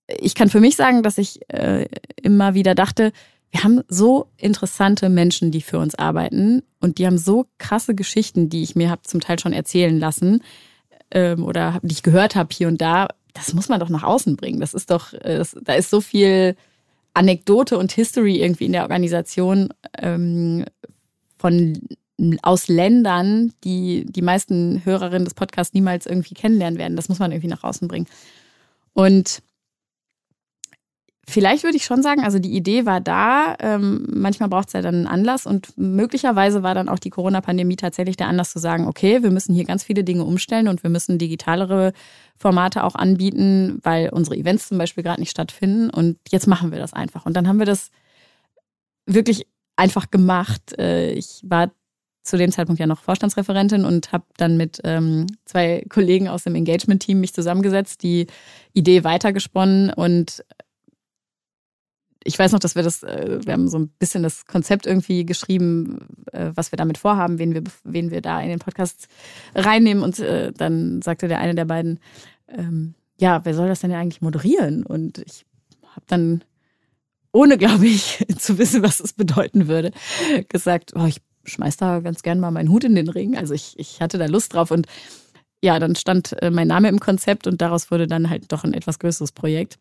ich 0.08 0.34
kann 0.34 0.50
für 0.50 0.60
mich 0.60 0.76
sagen, 0.76 1.02
dass 1.02 1.18
ich 1.18 1.40
äh, 1.48 1.86
immer 2.22 2.54
wieder 2.54 2.74
dachte, 2.74 3.12
wir 3.50 3.62
haben 3.62 3.82
so 3.88 4.30
interessante 4.36 5.08
Menschen, 5.08 5.52
die 5.52 5.62
für 5.62 5.78
uns 5.78 5.94
arbeiten 5.94 6.62
und 6.80 6.98
die 6.98 7.06
haben 7.06 7.18
so 7.18 7.46
krasse 7.58 7.94
Geschichten, 7.94 8.48
die 8.48 8.64
ich 8.64 8.74
mir 8.74 8.90
habe 8.90 9.02
zum 9.02 9.20
Teil 9.20 9.38
schon 9.38 9.52
erzählen 9.52 9.98
lassen 9.98 10.42
ähm, 11.12 11.44
oder 11.44 11.78
die 11.82 11.92
ich 11.92 12.02
gehört 12.02 12.34
habe 12.34 12.52
hier 12.52 12.66
und 12.66 12.80
da. 12.80 13.08
Das 13.32 13.54
muss 13.54 13.68
man 13.68 13.78
doch 13.78 13.88
nach 13.88 14.02
außen 14.02 14.36
bringen. 14.36 14.58
Das 14.58 14.74
ist 14.74 14.90
doch, 14.90 15.12
äh, 15.12 15.38
das, 15.38 15.56
da 15.62 15.74
ist 15.74 15.90
so 15.90 16.00
viel 16.00 16.56
Anekdote 17.14 17.78
und 17.78 17.92
History 17.92 18.42
irgendwie 18.42 18.66
in 18.66 18.72
der 18.72 18.82
Organisation 18.82 19.72
ähm, 19.98 20.64
von 21.38 21.80
aus 22.42 22.68
Ländern, 22.68 23.52
die 23.64 24.06
die 24.08 24.22
meisten 24.22 24.84
Hörerinnen 24.84 25.24
des 25.24 25.34
Podcasts 25.34 25.74
niemals 25.74 26.06
irgendwie 26.06 26.34
kennenlernen 26.34 26.78
werden. 26.78 26.96
Das 26.96 27.08
muss 27.08 27.18
man 27.18 27.32
irgendwie 27.32 27.48
nach 27.48 27.64
außen 27.64 27.88
bringen. 27.88 28.06
Und 28.92 29.42
Vielleicht 31.26 31.64
würde 31.64 31.76
ich 31.76 31.84
schon 31.84 32.02
sagen, 32.02 32.22
also 32.22 32.38
die 32.38 32.54
Idee 32.54 32.84
war 32.84 33.00
da. 33.00 33.56
Ähm, 33.58 34.06
manchmal 34.10 34.50
braucht 34.50 34.68
es 34.68 34.74
ja 34.74 34.82
dann 34.82 34.94
einen 34.94 35.06
Anlass 35.06 35.46
und 35.46 35.76
möglicherweise 35.76 36.62
war 36.62 36.74
dann 36.74 36.88
auch 36.88 36.98
die 36.98 37.08
Corona-Pandemie 37.08 37.76
tatsächlich 37.76 38.16
der 38.16 38.28
Anlass 38.28 38.50
zu 38.50 38.58
sagen, 38.58 38.86
okay, 38.86 39.22
wir 39.22 39.30
müssen 39.30 39.54
hier 39.54 39.64
ganz 39.64 39.84
viele 39.84 40.04
Dinge 40.04 40.24
umstellen 40.24 40.68
und 40.68 40.82
wir 40.82 40.90
müssen 40.90 41.16
digitalere 41.16 41.92
Formate 42.36 42.84
auch 42.84 42.94
anbieten, 42.94 43.78
weil 43.82 44.10
unsere 44.10 44.36
Events 44.36 44.68
zum 44.68 44.76
Beispiel 44.76 45.02
gerade 45.02 45.20
nicht 45.20 45.30
stattfinden 45.30 45.88
und 45.88 46.18
jetzt 46.28 46.46
machen 46.46 46.72
wir 46.72 46.78
das 46.78 46.92
einfach. 46.92 47.24
Und 47.24 47.34
dann 47.34 47.48
haben 47.48 47.58
wir 47.58 47.66
das 47.66 47.90
wirklich 49.06 49.46
einfach 49.76 50.10
gemacht. 50.10 50.78
Äh, 50.78 51.12
ich 51.12 51.40
war 51.42 51.70
zu 52.24 52.38
dem 52.38 52.50
Zeitpunkt 52.50 52.80
ja 52.80 52.86
noch 52.86 53.02
Vorstandsreferentin 53.02 53.84
und 53.84 54.12
habe 54.12 54.24
dann 54.38 54.56
mit 54.56 54.80
ähm, 54.82 55.26
zwei 55.44 55.84
Kollegen 55.88 56.28
aus 56.28 56.44
dem 56.44 56.54
Engagement-Team 56.54 57.20
mich 57.20 57.34
zusammengesetzt, 57.34 58.02
die 58.02 58.26
Idee 58.72 59.04
weitergesponnen 59.04 59.90
und 59.90 60.42
ich 62.24 62.38
weiß 62.38 62.52
noch, 62.52 62.58
dass 62.58 62.74
wir 62.74 62.82
das, 62.82 63.02
äh, 63.02 63.40
wir 63.44 63.52
haben 63.52 63.68
so 63.68 63.78
ein 63.78 63.88
bisschen 63.98 64.22
das 64.22 64.46
Konzept 64.46 64.86
irgendwie 64.86 65.26
geschrieben, 65.26 66.06
äh, 66.32 66.50
was 66.54 66.72
wir 66.72 66.78
damit 66.78 66.98
vorhaben, 66.98 67.38
wen 67.38 67.52
wir, 67.54 67.62
wen 67.84 68.10
wir 68.10 68.22
da 68.22 68.40
in 68.40 68.48
den 68.48 68.58
Podcast 68.58 69.08
reinnehmen. 69.54 70.02
Und 70.02 70.18
äh, 70.18 70.50
dann 70.52 71.02
sagte 71.02 71.28
der 71.28 71.38
eine 71.38 71.54
der 71.54 71.66
beiden, 71.66 72.00
ähm, 72.48 72.94
ja, 73.18 73.44
wer 73.44 73.54
soll 73.54 73.68
das 73.68 73.80
denn 73.80 73.92
eigentlich 73.92 74.22
moderieren? 74.22 74.84
Und 74.84 75.18
ich 75.18 75.44
habe 75.88 76.06
dann, 76.06 76.44
ohne, 77.30 77.58
glaube 77.58 77.86
ich, 77.86 78.24
zu 78.38 78.58
wissen, 78.58 78.82
was 78.82 79.00
es 79.00 79.12
bedeuten 79.12 79.68
würde, 79.68 79.92
gesagt, 80.48 80.92
oh, 80.96 81.04
ich 81.04 81.20
schmeiß 81.44 81.76
da 81.76 82.00
ganz 82.00 82.22
gern 82.22 82.40
mal 82.40 82.50
meinen 82.50 82.70
Hut 82.70 82.84
in 82.84 82.94
den 82.94 83.08
Ring. 83.08 83.36
Also 83.36 83.54
ich, 83.54 83.78
ich 83.78 84.00
hatte 84.00 84.18
da 84.18 84.26
Lust 84.26 84.54
drauf 84.54 84.70
und 84.70 84.86
ja, 85.62 85.78
dann 85.78 85.96
stand 85.96 86.36
mein 86.50 86.68
Name 86.68 86.88
im 86.88 87.00
Konzept 87.00 87.46
und 87.46 87.62
daraus 87.62 87.90
wurde 87.90 88.06
dann 88.06 88.28
halt 88.28 88.52
doch 88.52 88.64
ein 88.64 88.74
etwas 88.74 88.98
größeres 88.98 89.32
Projekt 89.32 89.78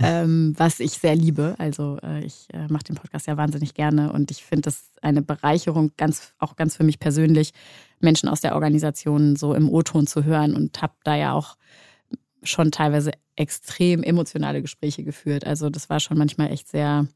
ähm, 0.00 0.54
was 0.56 0.80
ich 0.80 0.92
sehr 0.92 1.14
liebe. 1.14 1.54
Also 1.58 1.98
äh, 2.02 2.24
ich 2.24 2.48
äh, 2.52 2.66
mache 2.68 2.84
den 2.84 2.96
Podcast 2.96 3.26
ja 3.26 3.36
wahnsinnig 3.36 3.74
gerne 3.74 4.12
und 4.12 4.30
ich 4.30 4.44
finde 4.44 4.62
das 4.62 4.90
eine 5.02 5.22
Bereicherung, 5.22 5.92
ganz, 5.96 6.34
auch 6.38 6.56
ganz 6.56 6.76
für 6.76 6.84
mich 6.84 6.98
persönlich, 6.98 7.52
Menschen 8.00 8.28
aus 8.28 8.40
der 8.40 8.54
Organisation 8.54 9.36
so 9.36 9.54
im 9.54 9.68
O-Ton 9.70 10.06
zu 10.06 10.24
hören 10.24 10.54
und 10.54 10.82
habe 10.82 10.94
da 11.04 11.14
ja 11.16 11.32
auch 11.32 11.56
schon 12.42 12.70
teilweise 12.72 13.12
extrem 13.36 14.02
emotionale 14.02 14.62
Gespräche 14.62 15.04
geführt. 15.04 15.46
Also 15.46 15.70
das 15.70 15.88
war 15.88 16.00
schon 16.00 16.18
manchmal 16.18 16.50
echt 16.50 16.68
sehr 16.68 17.06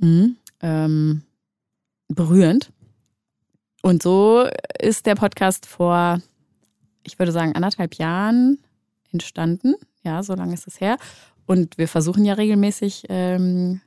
mh, 0.00 0.30
ähm, 0.62 1.22
berührend. 2.08 2.72
Und 3.82 4.02
so 4.02 4.48
ist 4.80 5.06
der 5.06 5.14
Podcast 5.14 5.66
vor, 5.66 6.20
ich 7.04 7.18
würde 7.18 7.32
sagen, 7.32 7.54
anderthalb 7.54 7.94
Jahren 7.94 8.58
entstanden. 9.12 9.74
Ja, 10.02 10.22
so 10.22 10.34
lange 10.34 10.54
ist 10.54 10.66
es 10.66 10.80
her. 10.80 10.96
Und 11.46 11.78
wir 11.78 11.88
versuchen 11.88 12.24
ja 12.24 12.34
regelmäßig 12.34 13.04
ähm, 13.08 13.80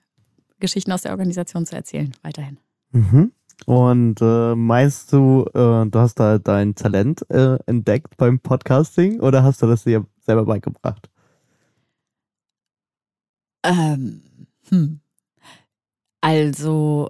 Geschichten 0.59 0.91
aus 0.91 1.01
der 1.01 1.11
Organisation 1.11 1.65
zu 1.65 1.75
erzählen, 1.75 2.13
weiterhin. 2.21 2.57
Mhm. 2.91 3.31
Und 3.65 4.21
äh, 4.21 4.55
meinst 4.55 5.11
du, 5.11 5.45
äh, 5.53 5.85
du 5.85 5.91
hast 5.99 6.15
da 6.15 6.39
dein 6.39 6.75
Talent 6.75 7.29
äh, 7.29 7.57
entdeckt 7.65 8.15
beim 8.17 8.39
Podcasting 8.39 9.19
oder 9.19 9.43
hast 9.43 9.61
du 9.61 9.67
das 9.67 9.83
dir 9.83 10.05
selber 10.19 10.45
beigebracht? 10.45 11.09
Ähm, 13.63 14.21
hm. 14.69 15.01
Also, 16.21 17.09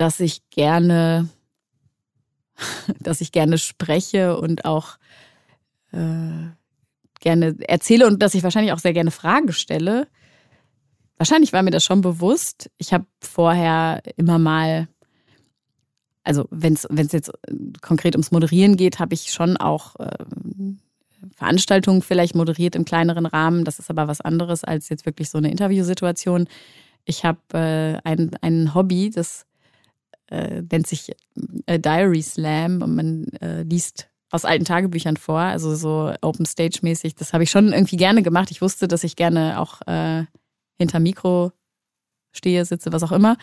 dass 0.00 0.18
ich 0.18 0.48
gerne, 0.48 1.28
dass 3.00 3.20
ich 3.20 3.32
gerne 3.32 3.58
spreche 3.58 4.38
und 4.38 4.64
auch 4.64 4.96
äh, 5.92 6.48
gerne 7.20 7.56
erzähle 7.68 8.06
und 8.06 8.22
dass 8.22 8.34
ich 8.34 8.42
wahrscheinlich 8.42 8.72
auch 8.72 8.78
sehr 8.78 8.94
gerne 8.94 9.10
Fragen 9.10 9.52
stelle. 9.52 10.08
Wahrscheinlich 11.18 11.52
war 11.52 11.62
mir 11.62 11.70
das 11.70 11.84
schon 11.84 12.00
bewusst. 12.00 12.70
Ich 12.78 12.94
habe 12.94 13.04
vorher 13.20 14.00
immer 14.16 14.38
mal, 14.38 14.88
also 16.24 16.46
wenn 16.50 16.72
es 16.72 17.12
jetzt 17.12 17.30
konkret 17.82 18.14
ums 18.14 18.30
Moderieren 18.30 18.78
geht, 18.78 19.00
habe 19.00 19.12
ich 19.12 19.30
schon 19.30 19.58
auch 19.58 19.96
äh, 19.96 20.24
Veranstaltungen 21.34 22.00
vielleicht 22.00 22.34
moderiert 22.34 22.74
im 22.74 22.86
kleineren 22.86 23.26
Rahmen. 23.26 23.66
Das 23.66 23.78
ist 23.78 23.90
aber 23.90 24.08
was 24.08 24.22
anderes 24.22 24.64
als 24.64 24.88
jetzt 24.88 25.04
wirklich 25.04 25.28
so 25.28 25.36
eine 25.36 25.50
Interviewsituation. 25.50 26.48
Ich 27.04 27.26
habe 27.26 27.38
äh, 27.52 28.08
ein, 28.08 28.30
ein 28.40 28.74
Hobby, 28.74 29.10
das 29.10 29.44
äh, 30.30 30.62
nennt 30.70 30.86
sich 30.86 31.12
äh, 31.66 31.78
Diary 31.78 32.22
Slam 32.22 32.82
und 32.82 32.94
man 32.94 33.24
äh, 33.40 33.62
liest 33.62 34.08
aus 34.30 34.44
alten 34.44 34.64
Tagebüchern 34.64 35.16
vor, 35.16 35.40
also 35.40 35.74
so 35.74 36.12
Open 36.22 36.46
Stage 36.46 36.78
mäßig. 36.82 37.16
Das 37.16 37.32
habe 37.32 37.42
ich 37.42 37.50
schon 37.50 37.72
irgendwie 37.72 37.96
gerne 37.96 38.22
gemacht. 38.22 38.50
Ich 38.50 38.62
wusste, 38.62 38.86
dass 38.86 39.04
ich 39.04 39.16
gerne 39.16 39.60
auch 39.60 39.80
äh, 39.86 40.24
hinter 40.78 41.00
Mikro 41.00 41.52
stehe, 42.32 42.64
sitze, 42.64 42.92
was 42.92 43.02
auch 43.02 43.12
immer. 43.12 43.36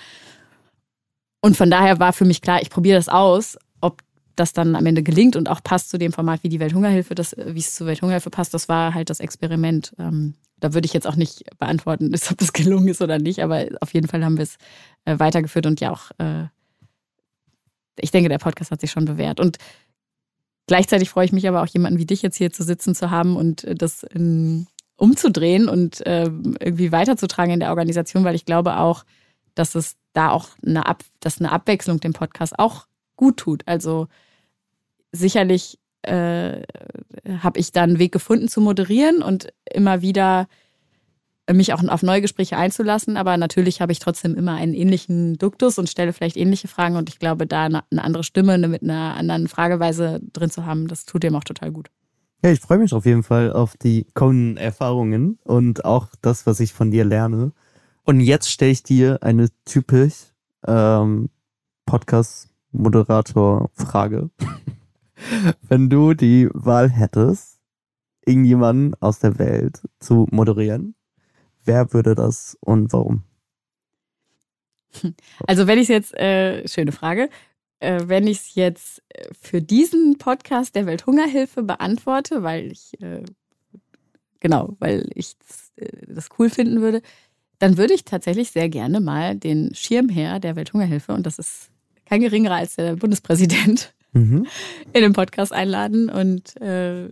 Und 1.41 1.58
von 1.58 1.69
daher 1.69 2.00
war 2.00 2.13
für 2.13 2.26
mich 2.26 2.41
klar, 2.41 2.62
ich 2.62 2.69
probiere 2.69 2.97
das 2.97 3.10
aus, 3.10 3.58
ob 3.82 4.02
das 4.36 4.54
dann 4.54 4.76
am 4.76 4.86
Ende 4.86 5.04
gelingt 5.04 5.36
und 5.36 5.50
auch 5.50 5.62
passt 5.62 5.89
zu 5.89 5.97
dem 5.97 6.13
Format 6.13 6.43
wie 6.43 6.50
die 6.50 6.60
Welthungerhilfe, 6.60 7.15
das, 7.15 7.36
wie 7.38 7.60
es 7.60 7.76
zur 7.76 7.88
Welthungerhilfe 7.88 8.30
passt, 8.30 8.54
das 8.54 8.69
war 8.69 8.93
halt 8.93 9.10
das 9.10 9.19
Experiment. 9.19 9.93
Ähm, 10.00 10.36
da 10.60 10.73
würde 10.73 10.86
ich 10.86 10.93
jetzt 10.93 11.08
auch 11.08 11.15
nicht 11.15 11.43
beantworten, 11.60 12.13
ob 12.32 12.38
das 12.38 12.54
gelungen 12.54 12.88
ist 12.88 13.02
oder 13.02 13.19
nicht, 13.19 13.43
aber 13.43 13.65
auf 13.82 13.93
jeden 13.93 14.08
Fall 14.08 14.23
haben 14.23 14.38
wir 14.38 14.43
es 14.43 14.58
äh, 15.06 15.19
weitergeführt 15.19 15.65
und 15.65 15.80
ja 15.80 15.91
auch, 15.91 16.12
äh, 16.17 16.45
ich 17.99 18.12
denke, 18.12 18.29
der 18.29 18.38
Podcast 18.38 18.71
hat 18.71 18.81
sich 18.81 18.91
schon 18.91 19.05
bewährt. 19.05 19.39
Und 19.39 19.57
Gleichzeitig 20.67 21.10
freue 21.10 21.25
ich 21.25 21.31
mich 21.31 21.47
aber 21.47 21.63
auch, 21.63 21.67
jemanden 21.67 21.97
wie 21.97 22.05
dich 22.05 22.21
jetzt 22.21 22.36
hier 22.36 22.51
zu 22.51 22.62
sitzen 22.62 22.93
zu 22.93 23.10
haben 23.10 23.38
und 23.38 23.63
äh, 23.63 23.73
das 23.73 24.03
in, 24.03 24.67
umzudrehen 24.97 25.69
und 25.69 26.05
äh, 26.05 26.25
irgendwie 26.25 26.91
weiterzutragen 26.91 27.53
in 27.53 27.62
der 27.62 27.69
Organisation, 27.69 28.25
weil 28.25 28.36
ich 28.36 28.45
glaube 28.45 28.77
auch, 28.77 29.05
dass 29.55 29.75
es 29.75 29.95
da 30.12 30.29
auch 30.29 30.49
eine, 30.65 30.86
Ab 30.86 31.03
dass 31.21 31.39
eine 31.39 31.51
Abwechslung 31.51 32.01
dem 32.01 32.13
Podcast 32.13 32.60
auch 32.60 32.86
gut 33.15 33.38
tut. 33.38 33.63
Also 33.65 34.07
sicherlich 35.13 35.79
äh, 36.01 36.63
habe 37.41 37.60
ich 37.60 37.71
da 37.71 37.83
einen 37.83 37.99
Weg 37.99 38.12
gefunden 38.12 38.49
zu 38.49 38.60
moderieren 38.60 39.21
und 39.21 39.47
immer 39.71 40.01
wieder 40.01 40.47
mich 41.53 41.73
auch 41.73 41.83
auf 41.88 42.03
neue 42.03 42.21
Gespräche 42.21 42.57
einzulassen. 42.57 43.17
Aber 43.17 43.38
natürlich 43.38 43.81
habe 43.81 43.91
ich 43.91 43.99
trotzdem 43.99 44.36
immer 44.36 44.55
einen 44.55 44.73
ähnlichen 44.73 45.38
Duktus 45.38 45.77
und 45.77 45.89
stelle 45.89 46.13
vielleicht 46.13 46.38
ähnliche 46.38 46.67
Fragen. 46.67 46.95
Und 46.95 47.10
ich 47.10 47.19
glaube, 47.19 47.47
da 47.47 47.65
eine, 47.65 47.83
andere 47.91 48.23
Stimme 48.23 48.57
mit 48.67 48.83
einer 48.83 49.15
anderen 49.15 49.47
Frageweise 49.47 50.19
drin 50.33 50.49
zu 50.49 50.65
haben, 50.65 50.88
das 50.88 51.05
tut 51.05 51.23
dem 51.23 51.36
auch 51.36 51.43
total 51.43 51.71
gut. 51.71 51.89
Ja, 52.43 52.51
ich 52.51 52.60
freue 52.60 52.77
mich 52.77 52.93
auf 52.93 53.05
jeden 53.05 53.23
Fall 53.23 53.51
auf 53.51 53.75
die 53.77 54.05
kommenden 54.13 54.57
Erfahrungen 54.57 55.39
und 55.43 55.86
auch 55.86 56.10
das, 56.21 56.45
was 56.45 56.60
ich 56.60 56.73
von 56.73 56.91
dir 56.91 57.03
lerne. 57.03 57.51
Und 58.03 58.21
jetzt 58.21 58.51
stelle 58.51 58.71
ich 58.71 58.83
dir 58.83 59.23
eine 59.23 59.47
typisch 59.65 60.33
ähm, 60.65 61.29
Podcast-Moderator-Frage. 61.86 64.29
Wenn 65.67 65.89
du 65.89 66.13
die 66.13 66.47
Wahl 66.53 66.89
hättest, 66.89 67.60
irgendjemanden 68.25 68.93
aus 68.99 69.19
der 69.19 69.39
Welt 69.39 69.81
zu 69.99 70.27
moderieren, 70.29 70.96
Wer 71.67 71.93
würde 71.93 72.15
das 72.15 72.58
und 72.62 72.91
warum? 72.93 73.23
Also 75.45 75.67
wenn 75.67 75.77
ich 75.77 75.89
jetzt, 75.89 76.15
äh, 76.15 76.65
schöne 76.67 76.93
Frage, 76.93 77.30
äh, 77.80 78.03
wenn 78.06 78.25
ich 78.25 78.38
es 78.38 78.56
jetzt 78.56 79.03
äh, 79.10 79.27
für 79.39 79.62
diesen 79.62 80.17
Podcast 80.17 80.75
der 80.75 80.86
Welthungerhilfe 80.86 81.63
beantworte, 81.63 82.41
weil 82.41 82.71
ich, 82.71 82.99
äh, 83.01 83.23
genau, 84.39 84.75
weil 84.80 85.10
ich 85.13 85.36
äh, 85.75 85.89
das 86.08 86.30
cool 86.39 86.49
finden 86.49 86.82
würde, 86.82 87.01
dann 87.60 87.77
würde 87.77 87.93
ich 87.93 88.06
tatsächlich 88.06 88.51
sehr 88.51 88.69
gerne 88.69 89.01
mal 89.01 89.36
den 89.36 89.75
Schirmherr 89.75 90.39
der 90.39 90.56
Welthungerhilfe, 90.56 91.13
und 91.13 91.25
das 91.25 91.38
ist 91.38 91.69
kein 92.06 92.21
geringerer 92.21 92.56
als 92.56 92.75
der 92.77 92.95
Bundespräsident, 92.95 93.93
mhm. 94.13 94.47
in 94.93 95.01
den 95.01 95.13
Podcast 95.13 95.51
einladen 95.51 96.10
und 96.10 96.60
äh, 96.62 97.10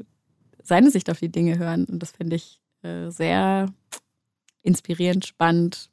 seine 0.64 0.90
Sicht 0.92 1.12
auf 1.12 1.20
die 1.20 1.32
Dinge 1.32 1.60
hören. 1.60 1.86
Und 1.86 2.00
das 2.02 2.12
finde 2.12 2.38
ich 2.38 2.62
sehr 3.10 3.68
inspirierend, 4.66 5.26
spannend 5.26 5.90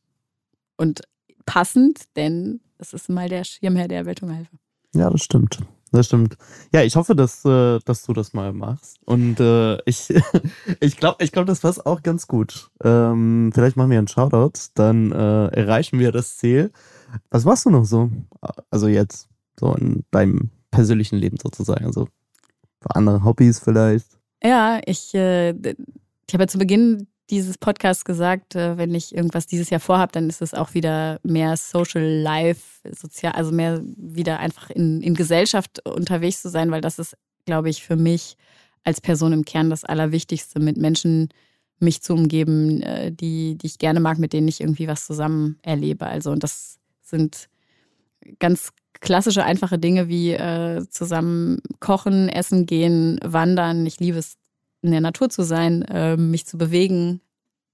und 0.77 1.03
passend, 1.47 2.05
denn 2.17 2.61
es 2.79 2.93
ist 2.93 3.09
mal 3.09 3.29
der 3.29 3.45
Schirmherr 3.45 3.89
der 3.89 4.07
Welthungerhilfe. 4.07 4.57
Ja, 4.95 5.11
das 5.11 5.23
stimmt. 5.23 5.59
Das 5.93 6.07
stimmt. 6.07 6.39
Ja, 6.73 6.83
ich 6.83 6.97
hoffe, 6.97 7.15
dass, 7.15 7.45
äh, 7.45 7.79
dass 7.85 8.03
du 8.05 8.15
das 8.15 8.33
mal 8.33 8.55
machst. 8.55 8.97
Und 9.05 9.39
äh, 9.41 9.77
ich, 9.85 10.13
ich 10.81 10.97
glaube, 10.97 11.23
ich 11.23 11.33
glaub, 11.33 11.47
das 11.47 11.61
passt 11.61 11.85
auch 11.85 12.03
ganz 12.03 12.27
gut. 12.27 12.71
Ähm, 12.83 13.51
vielleicht 13.55 13.77
machen 13.77 13.91
wir 13.91 13.99
einen 13.99 14.09
Shoutout, 14.09 14.59
dann 14.75 15.13
äh, 15.13 15.47
erreichen 15.49 15.99
wir 15.99 16.11
das 16.11 16.39
Ziel. 16.39 16.73
Was 17.29 17.45
machst 17.45 17.67
du 17.67 17.71
noch 17.71 17.85
so? 17.85 18.11
Also 18.71 18.89
jetzt, 18.89 19.29
so 19.61 19.75
in 19.75 20.05
deinem 20.11 20.51
persönlichen 20.71 21.19
Leben 21.19 21.37
sozusagen. 21.41 21.85
Also 21.85 22.09
andere 22.85 23.23
Hobbys 23.23 23.59
vielleicht. 23.59 24.19
Ja, 24.43 24.81
ich, 24.87 25.15
äh, 25.15 25.51
ich 25.51 26.35
habe 26.35 26.45
ja 26.45 26.49
zu 26.49 26.59
Beginn 26.59 27.07
dieses 27.33 27.57
Podcast 27.57 28.05
gesagt, 28.05 28.55
äh, 28.55 28.77
wenn 28.77 28.95
ich 28.95 29.15
irgendwas 29.15 29.47
dieses 29.47 29.71
Jahr 29.71 29.81
vorhabe, 29.81 30.13
dann 30.13 30.29
ist 30.29 30.43
es 30.43 30.53
auch 30.53 30.75
wieder 30.75 31.19
mehr 31.23 31.57
Social 31.57 32.05
Life, 32.05 32.87
sozial, 32.95 33.33
also 33.33 33.51
mehr 33.53 33.81
wieder 33.97 34.39
einfach 34.39 34.69
in, 34.69 35.01
in 35.01 35.15
Gesellschaft 35.15 35.85
unterwegs 35.89 36.43
zu 36.43 36.51
sein, 36.51 36.71
weil 36.71 36.83
das 36.83 36.99
ist, 36.99 37.17
glaube 37.47 37.71
ich, 37.71 37.83
für 37.83 37.97
mich 37.97 38.37
als 38.85 39.01
Person 39.01 39.33
im 39.33 39.47
Kern 39.47 39.71
das 39.71 39.83
Allerwichtigste, 39.83 40.61
mit 40.61 40.77
Menschen 40.77 41.31
mich 41.79 42.03
zu 42.03 42.13
umgeben, 42.13 42.83
äh, 42.83 43.11
die, 43.11 43.57
die 43.57 43.67
ich 43.67 43.79
gerne 43.79 44.01
mag, 44.01 44.19
mit 44.19 44.35
denen 44.35 44.49
ich 44.49 44.61
irgendwie 44.61 44.87
was 44.87 45.07
zusammen 45.07 45.59
erlebe. 45.63 46.07
Also, 46.07 46.31
und 46.33 46.43
das 46.43 46.81
sind 47.01 47.49
ganz 48.39 48.73
klassische, 49.01 49.45
einfache 49.45 49.79
Dinge 49.79 50.09
wie 50.09 50.33
äh, 50.33 50.87
zusammen 50.91 51.63
kochen, 51.81 52.29
essen 52.29 52.67
gehen, 52.67 53.19
wandern. 53.25 53.87
Ich 53.87 54.01
liebe 54.01 54.19
es, 54.19 54.37
in 54.83 54.91
der 54.91 55.01
Natur 55.01 55.31
zu 55.31 55.43
sein, 55.43 55.83
äh, 55.83 56.17
mich 56.17 56.47
zu 56.47 56.59
bewegen 56.59 57.21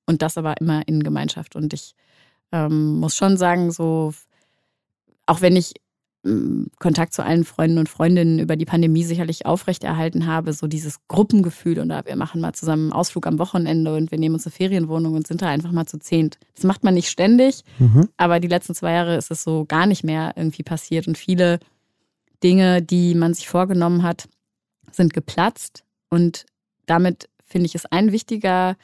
und 0.07 0.23
das 0.23 0.39
aber 0.39 0.61
immer 0.61 0.87
in 0.87 1.03
Gemeinschaft. 1.03 1.57
Und 1.57 1.73
ich 1.73 1.95
ähm, 2.53 3.01
muss 3.01 3.17
schon 3.17 3.37
sagen, 3.37 3.71
so, 3.71 4.13
auch 5.27 5.41
wenn 5.41 5.57
ich 5.57 5.75
ähm, 6.25 6.69
Kontakt 6.79 7.15
zu 7.15 7.25
allen 7.25 7.45
Freunden 7.45 7.79
und 7.79 7.89
Freundinnen 7.89 8.39
über 8.39 8.57
die 8.57 8.65
Pandemie 8.65 9.05
sicherlich 9.05 9.47
aufrechterhalten 9.47 10.27
habe, 10.27 10.53
so 10.53 10.67
dieses 10.67 10.99
Gruppengefühl 11.09 11.79
und 11.79 11.91
wir 11.91 12.17
machen 12.17 12.41
mal 12.41 12.53
zusammen 12.53 12.85
einen 12.85 12.93
Ausflug 12.93 13.27
am 13.27 13.39
Wochenende 13.39 13.95
und 13.95 14.11
wir 14.11 14.19
nehmen 14.19 14.35
uns 14.35 14.47
eine 14.47 14.53
Ferienwohnung 14.53 15.15
und 15.15 15.27
sind 15.27 15.43
da 15.43 15.49
einfach 15.49 15.73
mal 15.73 15.87
zu 15.87 15.99
zehnt. 15.99 16.39
Das 16.55 16.65
macht 16.65 16.85
man 16.85 16.95
nicht 16.95 17.09
ständig, 17.09 17.63
mhm. 17.79 18.09
aber 18.17 18.41
die 18.41 18.49
letzten 18.49 18.75
zwei 18.75 18.93
Jahre 18.93 19.17
ist 19.17 19.31
es 19.31 19.43
so 19.43 19.65
gar 19.65 19.87
nicht 19.87 20.05
mehr 20.05 20.33
irgendwie 20.37 20.63
passiert 20.63 21.07
und 21.07 21.17
viele 21.17 21.61
Dinge, 22.43 22.83
die 22.83 23.15
man 23.15 23.35
sich 23.35 23.49
vorgenommen 23.49 24.03
hat, 24.03 24.29
sind 24.91 25.13
geplatzt 25.13 25.85
und 26.11 26.47
damit 26.89 27.29
finde 27.45 27.67
ich 27.67 27.75
es 27.75 27.87
ein 27.87 28.13
wichtiger, 28.13 28.77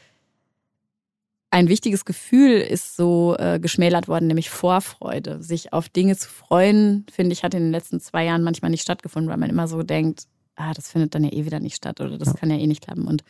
ein 1.50 1.68
wichtiges 1.68 2.04
Gefühl 2.04 2.52
ist 2.52 2.96
so 2.96 3.36
äh, 3.38 3.60
geschmälert 3.60 4.08
worden, 4.08 4.26
nämlich 4.26 4.50
Vorfreude. 4.50 5.42
Sich 5.42 5.72
auf 5.72 5.88
Dinge 5.88 6.16
zu 6.16 6.28
freuen, 6.28 7.06
finde 7.12 7.32
ich, 7.32 7.44
hat 7.44 7.54
in 7.54 7.62
den 7.62 7.72
letzten 7.72 8.00
zwei 8.00 8.24
Jahren 8.24 8.42
manchmal 8.42 8.70
nicht 8.70 8.82
stattgefunden, 8.82 9.30
weil 9.30 9.38
man 9.38 9.50
immer 9.50 9.68
so 9.68 9.82
denkt, 9.82 10.24
ah, 10.56 10.72
das 10.72 10.90
findet 10.90 11.14
dann 11.14 11.24
ja 11.24 11.32
eh 11.32 11.44
wieder 11.44 11.60
nicht 11.60 11.76
statt 11.76 12.00
oder 12.00 12.18
das 12.18 12.28
ja. 12.28 12.34
kann 12.34 12.50
ja 12.50 12.56
eh 12.56 12.66
nicht 12.66 12.82
klappen. 12.82 13.06
Und 13.06 13.22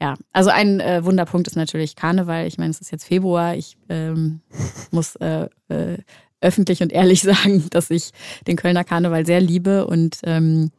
ja, 0.00 0.14
also 0.32 0.50
ein 0.50 0.80
äh, 0.80 1.04
Wunderpunkt 1.04 1.46
ist 1.46 1.56
natürlich 1.56 1.96
Karneval. 1.96 2.46
Ich 2.46 2.58
meine, 2.58 2.70
es 2.70 2.80
ist 2.80 2.90
jetzt 2.90 3.04
Februar. 3.04 3.54
Ich 3.56 3.76
ähm, 3.88 4.40
muss 4.90 5.16
äh, 5.16 5.48
äh, 5.68 5.98
öffentlich 6.40 6.82
und 6.82 6.92
ehrlich 6.92 7.22
sagen, 7.22 7.68
dass 7.70 7.90
ich 7.90 8.10
den 8.46 8.56
Kölner 8.56 8.84
Karneval 8.84 9.26
sehr 9.26 9.40
liebe 9.40 9.86
und 9.86 10.18
ähm, 10.24 10.70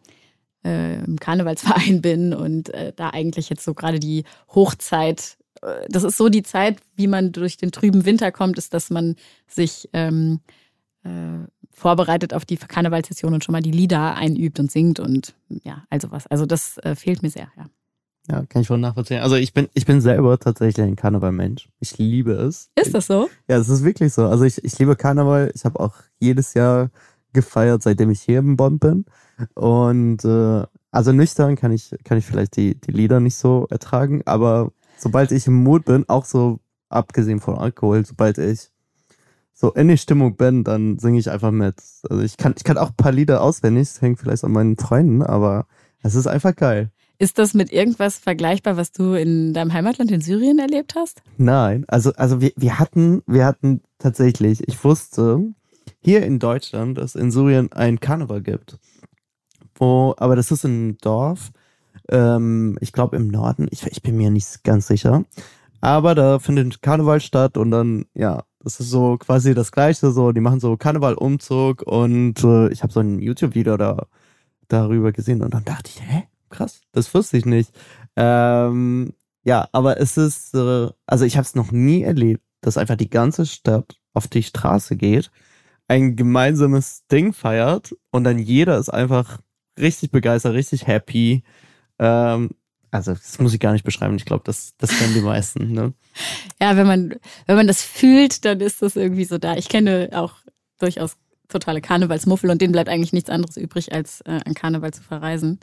äh, 0.65 1.03
im 1.03 1.17
Karnevalsverein 1.19 2.01
bin 2.01 2.33
und 2.33 2.73
äh, 2.73 2.91
da 2.95 3.11
eigentlich 3.11 3.49
jetzt 3.49 3.63
so 3.63 3.73
gerade 3.73 3.99
die 3.99 4.23
Hochzeit, 4.53 5.37
äh, 5.61 5.85
das 5.89 6.03
ist 6.03 6.17
so 6.17 6.29
die 6.29 6.43
Zeit, 6.43 6.79
wie 6.95 7.07
man 7.07 7.31
durch 7.31 7.57
den 7.57 7.71
trüben 7.71 8.05
Winter 8.05 8.31
kommt, 8.31 8.57
ist, 8.57 8.73
dass 8.73 8.89
man 8.89 9.15
sich 9.47 9.89
ähm, 9.93 10.39
äh, 11.03 11.45
vorbereitet 11.71 12.33
auf 12.33 12.45
die 12.45 12.57
Karnevalssession 12.57 13.33
und 13.33 13.43
schon 13.43 13.53
mal 13.53 13.61
die 13.61 13.71
Lieder 13.71 14.15
einübt 14.15 14.59
und 14.59 14.71
singt 14.71 14.99
und 14.99 15.35
ja, 15.63 15.83
also 15.89 16.11
was. 16.11 16.25
Also 16.27 16.45
das 16.45 16.77
äh, 16.79 16.95
fehlt 16.95 17.21
mir 17.21 17.29
sehr, 17.29 17.51
ja. 17.57 17.65
Ja, 18.27 18.43
kann 18.47 18.63
ich 18.63 18.69
wohl 18.71 18.79
nachvollziehen. 18.79 19.21
Also 19.21 19.35
ich 19.35 19.53
bin, 19.53 19.67
ich 19.75 19.85
bin 19.85 20.01
selber 20.01 20.39
tatsächlich 20.39 20.83
ein 20.83 20.95
Karnevalmensch. 20.95 21.69
Ich 21.79 21.99
liebe 21.99 22.31
es. 22.31 22.71
Ist 22.73 22.95
das 22.95 23.05
so? 23.05 23.29
Ja, 23.47 23.57
es 23.57 23.69
ist 23.69 23.83
wirklich 23.83 24.13
so. 24.13 24.25
Also 24.25 24.45
ich, 24.45 24.63
ich 24.63 24.79
liebe 24.79 24.95
Karneval. 24.95 25.51
Ich 25.53 25.63
habe 25.63 25.79
auch 25.79 25.93
jedes 26.17 26.55
Jahr 26.55 26.89
gefeiert, 27.35 27.83
seitdem 27.83 28.09
ich 28.09 28.21
hier 28.21 28.39
in 28.39 28.57
Bonn 28.57 28.79
bin. 28.79 29.05
Und 29.53 30.25
äh, 30.25 30.63
also 30.91 31.11
nüchtern 31.11 31.55
kann 31.55 31.71
ich, 31.71 31.91
kann 32.03 32.17
ich 32.17 32.25
vielleicht 32.25 32.55
die, 32.57 32.73
die 32.79 32.91
Lieder 32.91 33.19
nicht 33.19 33.35
so 33.35 33.67
ertragen, 33.69 34.23
aber 34.25 34.71
sobald 34.97 35.31
ich 35.31 35.45
im 35.45 35.63
Mut 35.63 35.85
bin, 35.85 36.05
auch 36.07 36.25
so 36.25 36.59
abgesehen 36.89 37.39
von 37.39 37.57
Alkohol, 37.57 38.05
sobald 38.05 38.37
ich 38.37 38.71
so 39.53 39.71
in 39.71 39.87
die 39.87 39.97
Stimmung 39.97 40.35
bin, 40.35 40.63
dann 40.63 40.97
singe 40.99 41.19
ich 41.19 41.29
einfach 41.29 41.51
mit. 41.51 41.75
Also 42.09 42.23
ich 42.23 42.37
kann, 42.37 42.53
ich 42.57 42.63
kann 42.63 42.77
auch 42.77 42.89
ein 42.89 42.95
paar 42.95 43.11
Lieder 43.11 43.41
auswendig, 43.41 43.89
das 43.89 44.01
hängt 44.01 44.19
vielleicht 44.19 44.43
an 44.43 44.51
meinen 44.51 44.77
Freunden, 44.77 45.21
aber 45.21 45.67
es 46.01 46.15
ist 46.15 46.27
einfach 46.27 46.55
geil. 46.55 46.91
Ist 47.17 47.39
das 47.39 47.53
mit 47.53 47.71
irgendwas 47.71 48.17
vergleichbar, 48.17 48.75
was 48.75 48.91
du 48.91 49.13
in 49.13 49.53
deinem 49.53 49.71
Heimatland 49.71 50.11
in 50.11 50.19
Syrien 50.19 50.59
erlebt 50.59 50.95
hast? 50.95 51.21
Nein, 51.37 51.85
also, 51.87 52.11
also 52.13 52.41
wir, 52.41 52.51
wir 52.57 52.77
hatten, 52.77 53.21
wir 53.25 53.45
hatten 53.45 53.81
tatsächlich, 53.99 54.67
ich 54.67 54.83
wusste, 54.83 55.53
hier 56.05 56.23
in 56.23 56.37
Deutschland 56.37 56.99
es 56.99 57.15
in 57.15 57.31
Syrien 57.31 57.71
ein 57.73 57.99
Karneval 57.99 58.43
gibt. 58.43 58.77
Wo, 59.73 60.13
aber 60.17 60.35
das 60.35 60.51
ist 60.51 60.63
ein 60.63 60.97
Dorf, 60.99 61.51
ähm, 62.09 62.77
ich 62.79 62.93
glaube 62.93 63.15
im 63.15 63.27
Norden, 63.27 63.67
ich, 63.71 63.87
ich 63.87 64.03
bin 64.03 64.15
mir 64.15 64.29
nicht 64.29 64.63
ganz 64.63 64.85
sicher. 64.85 65.25
Aber 65.81 66.13
da 66.13 66.37
findet 66.37 66.83
Karneval 66.83 67.19
statt 67.21 67.57
und 67.57 67.71
dann, 67.71 68.05
ja, 68.13 68.43
das 68.59 68.79
ist 68.79 68.91
so 68.91 69.17
quasi 69.17 69.55
das 69.55 69.71
Gleiche, 69.71 70.11
so, 70.11 70.31
die 70.31 70.41
machen 70.41 70.59
so 70.59 70.77
Karnevalumzug 70.77 71.81
und 71.81 72.43
äh, 72.43 72.69
ich 72.69 72.83
habe 72.83 72.93
so 72.93 72.99
ein 72.99 73.19
YouTube-Video 73.19 73.75
da, 73.75 74.05
darüber 74.67 75.11
gesehen 75.11 75.41
und 75.41 75.55
dann 75.55 75.65
dachte 75.65 75.89
ich, 75.89 76.01
hä, 76.01 76.23
krass, 76.49 76.81
das 76.91 77.11
wusste 77.15 77.37
ich 77.37 77.45
nicht. 77.45 77.71
Ähm, 78.15 79.13
ja, 79.43 79.67
aber 79.71 79.99
es 79.99 80.17
ist, 80.17 80.53
äh, 80.53 80.89
also 81.07 81.25
ich 81.25 81.35
habe 81.35 81.45
es 81.45 81.55
noch 81.55 81.71
nie 81.71 82.03
erlebt, 82.03 82.43
dass 82.61 82.77
einfach 82.77 82.95
die 82.95 83.09
ganze 83.09 83.47
Stadt 83.47 83.99
auf 84.13 84.27
die 84.27 84.43
Straße 84.43 84.95
geht 84.97 85.31
ein 85.87 86.15
gemeinsames 86.15 87.05
Ding 87.07 87.33
feiert 87.33 87.95
und 88.11 88.23
dann 88.23 88.39
jeder 88.39 88.77
ist 88.77 88.89
einfach 88.89 89.39
richtig 89.79 90.11
begeistert, 90.11 90.53
richtig 90.53 90.87
happy. 90.87 91.43
Ähm, 91.99 92.51
also 92.91 93.13
das 93.13 93.39
muss 93.39 93.53
ich 93.53 93.59
gar 93.59 93.73
nicht 93.73 93.83
beschreiben. 93.83 94.15
Ich 94.15 94.25
glaube, 94.25 94.43
das, 94.45 94.73
das 94.77 94.97
kennen 94.97 95.13
die 95.13 95.21
meisten. 95.21 95.71
Ne? 95.71 95.93
Ja, 96.61 96.77
wenn 96.77 96.87
man, 96.87 97.15
wenn 97.45 97.57
man 97.57 97.67
das 97.67 97.81
fühlt, 97.81 98.45
dann 98.45 98.61
ist 98.61 98.81
das 98.81 98.95
irgendwie 98.95 99.25
so 99.25 99.37
da. 99.37 99.57
Ich 99.57 99.67
kenne 99.67 100.11
auch 100.13 100.35
durchaus 100.79 101.17
totale 101.49 101.81
Karnevalsmuffel 101.81 102.49
und 102.49 102.61
denen 102.61 102.71
bleibt 102.71 102.87
eigentlich 102.87 103.11
nichts 103.11 103.29
anderes 103.29 103.57
übrig, 103.57 103.91
als 103.91 104.21
äh, 104.21 104.39
an 104.45 104.53
Karneval 104.53 104.93
zu 104.93 105.03
verreisen. 105.03 105.59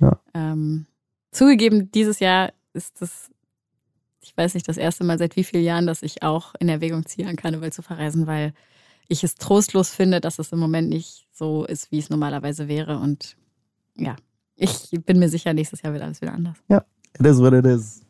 Ja. 0.00 0.20
Ähm, 0.34 0.84
zugegeben, 1.30 1.90
dieses 1.90 2.20
Jahr 2.20 2.52
ist 2.74 3.00
das, 3.00 3.30
ich 4.20 4.36
weiß 4.36 4.52
nicht, 4.52 4.68
das 4.68 4.76
erste 4.76 5.04
Mal 5.04 5.18
seit 5.18 5.36
wie 5.36 5.44
vielen 5.44 5.64
Jahren, 5.64 5.86
dass 5.86 6.02
ich 6.02 6.22
auch 6.22 6.54
in 6.60 6.68
Erwägung 6.68 7.06
ziehe, 7.06 7.26
an 7.26 7.36
Karneval 7.36 7.72
zu 7.72 7.80
verreisen, 7.80 8.26
weil 8.26 8.52
ich 9.08 9.24
es 9.24 9.34
trostlos 9.34 9.90
finde, 9.90 10.20
dass 10.20 10.38
es 10.38 10.52
im 10.52 10.58
Moment 10.58 10.88
nicht 10.88 11.26
so 11.32 11.64
ist, 11.64 11.90
wie 11.90 11.98
es 11.98 12.10
normalerweise 12.10 12.68
wäre. 12.68 12.98
Und 12.98 13.36
ja, 13.96 14.16
ich 14.56 14.90
bin 15.04 15.18
mir 15.18 15.28
sicher, 15.28 15.52
nächstes 15.52 15.82
Jahr 15.82 15.92
wird 15.92 16.02
alles 16.02 16.20
wieder 16.20 16.32
anders. 16.32 16.56
Ja, 16.68 16.84
it 17.18 17.26
is 17.26 17.38
what 17.38 17.52
it 17.52 17.66
is. 17.66 18.02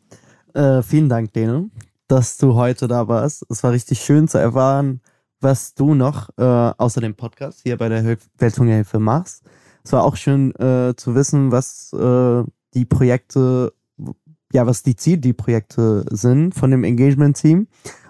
Äh, 0.53 0.81
vielen 0.81 1.09
Dank, 1.09 1.33
Dene, 1.33 1.69
dass 2.07 2.37
du 2.37 2.55
heute 2.55 2.87
da 2.87 3.07
warst. 3.07 3.45
Es 3.49 3.63
war 3.63 3.71
richtig 3.71 3.99
schön 3.99 4.27
zu 4.27 4.37
erfahren, 4.37 5.01
was 5.41 5.73
du 5.73 5.93
noch 5.93 6.29
äh, 6.37 6.43
außer 6.43 7.01
dem 7.01 7.15
Podcast 7.15 7.61
hier 7.63 7.77
bei 7.77 7.89
der 7.89 8.17
Welthungerhilfe 8.37 8.99
machst. 8.99 9.43
Es 9.83 9.91
war 9.91 10.03
auch 10.03 10.15
schön 10.15 10.55
äh, 10.55 10.95
zu 10.95 11.13
wissen, 11.13 11.51
was 11.51 11.93
äh, 11.93 12.43
die 12.73 12.85
Projekte, 12.85 13.73
ja, 14.51 14.65
was 14.65 14.81
die 14.81 14.95
Ziele, 14.95 15.19
die 15.19 15.33
Projekte 15.33 16.05
sind 16.09 16.55
von 16.55 16.71
dem 16.71 16.83
Engagement-Team. 16.83 17.67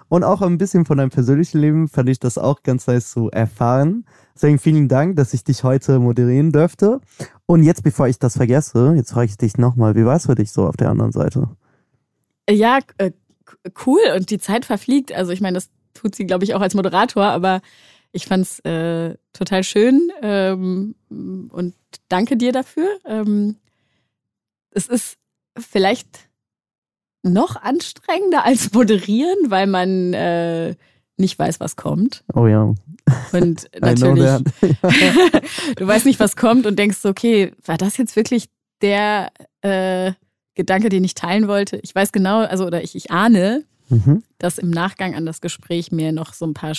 Und 0.08 0.22
auch 0.22 0.40
ein 0.42 0.58
bisschen 0.58 0.84
von 0.84 0.98
deinem 0.98 1.10
persönlichen 1.10 1.60
Leben 1.60 1.88
fand 1.88 2.08
ich 2.08 2.20
das 2.20 2.38
auch 2.38 2.62
ganz 2.62 2.86
nice 2.86 3.10
zu 3.10 3.30
erfahren. 3.30 4.04
Deswegen 4.34 4.58
vielen 4.58 4.88
Dank, 4.88 5.16
dass 5.16 5.34
ich 5.34 5.42
dich 5.42 5.64
heute 5.64 5.98
moderieren 5.98 6.52
dürfte. 6.52 7.00
Und 7.46 7.62
jetzt, 7.64 7.82
bevor 7.82 8.06
ich 8.06 8.18
das 8.18 8.36
vergesse, 8.36 8.94
jetzt 8.96 9.12
frage 9.12 9.26
ich 9.26 9.36
dich 9.36 9.58
nochmal, 9.58 9.96
wie 9.96 10.04
war 10.04 10.16
es 10.16 10.26
für 10.26 10.34
dich 10.34 10.52
so 10.52 10.66
auf 10.66 10.76
der 10.76 10.90
anderen 10.90 11.12
Seite? 11.12 11.48
Ja, 12.48 12.78
äh, 12.98 13.10
cool. 13.84 14.00
Und 14.14 14.30
die 14.30 14.38
Zeit 14.38 14.64
verfliegt. 14.64 15.12
Also 15.12 15.32
ich 15.32 15.40
meine, 15.40 15.54
das 15.54 15.70
tut 15.94 16.14
sie, 16.14 16.26
glaube 16.26 16.44
ich, 16.44 16.54
auch 16.54 16.60
als 16.60 16.74
Moderator, 16.74 17.24
aber 17.24 17.60
Ich 18.16 18.24
fand's 18.24 18.60
äh, 18.60 19.14
total 19.34 19.62
schön 19.62 20.10
ähm, 20.22 20.94
und 21.10 21.74
danke 22.08 22.38
dir 22.38 22.50
dafür. 22.50 22.88
Ähm, 23.04 23.56
es 24.70 24.86
ist 24.86 25.18
vielleicht 25.58 26.25
noch 27.32 27.56
anstrengender 27.56 28.44
als 28.44 28.72
moderieren, 28.72 29.50
weil 29.50 29.66
man 29.66 30.12
äh, 30.14 30.74
nicht 31.16 31.38
weiß, 31.38 31.60
was 31.60 31.76
kommt. 31.76 32.24
Oh 32.34 32.46
ja. 32.46 32.74
Und 33.32 33.68
natürlich, 33.80 34.24
du 35.76 35.86
weißt 35.86 36.06
nicht, 36.06 36.20
was 36.20 36.36
kommt 36.36 36.66
und 36.66 36.78
denkst, 36.78 37.04
okay, 37.04 37.52
war 37.64 37.78
das 37.78 37.96
jetzt 37.96 38.16
wirklich 38.16 38.48
der 38.82 39.30
äh, 39.62 40.12
Gedanke, 40.54 40.88
den 40.88 41.04
ich 41.04 41.14
teilen 41.14 41.48
wollte? 41.48 41.78
Ich 41.82 41.94
weiß 41.94 42.12
genau, 42.12 42.40
also 42.40 42.66
oder 42.66 42.82
ich, 42.82 42.94
ich 42.94 43.10
ahne, 43.10 43.64
mhm. 43.88 44.22
dass 44.38 44.58
im 44.58 44.70
Nachgang 44.70 45.14
an 45.14 45.26
das 45.26 45.40
Gespräch 45.40 45.92
mir 45.92 46.12
noch 46.12 46.34
so 46.34 46.46
ein 46.46 46.54
paar 46.54 46.74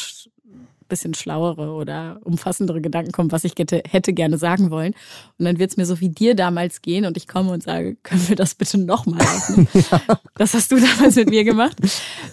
bisschen 0.87 1.13
schlauere 1.13 1.71
oder 1.71 2.19
umfassendere 2.23 2.81
Gedanken 2.81 3.11
kommen, 3.11 3.31
was 3.31 3.43
ich 3.43 3.53
hätte, 3.57 3.81
hätte 3.87 4.13
gerne 4.13 4.37
sagen 4.37 4.71
wollen. 4.71 4.93
Und 5.37 5.45
dann 5.45 5.59
wird 5.59 5.71
es 5.71 5.77
mir 5.77 5.85
so 5.85 5.99
wie 5.99 6.09
dir 6.09 6.35
damals 6.35 6.81
gehen 6.81 7.05
und 7.05 7.17
ich 7.17 7.27
komme 7.27 7.51
und 7.51 7.63
sage, 7.63 7.95
können 8.03 8.27
wir 8.27 8.35
das 8.35 8.55
bitte 8.55 8.77
nochmal 8.77 9.21
aufnehmen? 9.21 9.67
ja. 9.73 10.19
Das 10.35 10.53
hast 10.53 10.71
du 10.71 10.77
damals 10.79 11.15
mit 11.15 11.29
mir 11.29 11.43
gemacht. 11.43 11.77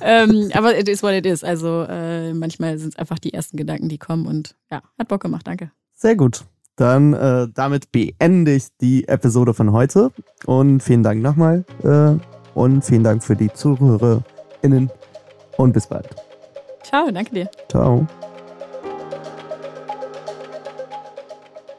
ähm, 0.01 0.51
aber 0.55 0.79
it 0.79 0.89
is 0.89 1.03
what 1.03 1.13
it 1.13 1.27
is. 1.27 1.45
Also 1.45 1.83
äh, 1.89 2.33
manchmal 2.33 2.79
sind 2.79 2.95
es 2.95 2.97
einfach 2.97 3.19
die 3.19 3.33
ersten 3.33 3.57
Gedanken, 3.57 3.89
die 3.89 3.99
kommen 3.99 4.27
und 4.27 4.55
ja, 4.71 4.83
hat 4.99 5.09
Bock 5.09 5.23
gemacht. 5.23 5.47
Danke. 5.47 5.71
Sehr 5.93 6.17
gut. 6.17 6.45
Dann 6.77 7.13
äh, 7.13 7.47
damit 7.55 7.93
beende 7.93 8.55
ich 8.55 8.65
die 8.81 9.07
Episode 9.07 9.55
von 9.55 9.73
heute 9.73 10.11
und 10.47 10.81
vielen 10.81 11.05
Dank 11.05 11.23
nochmal 11.23 11.65
äh, 11.85 12.19
und 12.59 12.85
vielen 12.85 13.05
Dank 13.05 13.23
für 13.23 13.37
die 13.37 13.53
ZuhörerInnen 13.53 14.91
und 15.57 15.73
bis 15.73 15.87
bald. 15.87 16.09
Ciao, 16.83 17.11
danke 17.11 17.33
dir. 17.33 17.51
Ciao. 17.69 18.07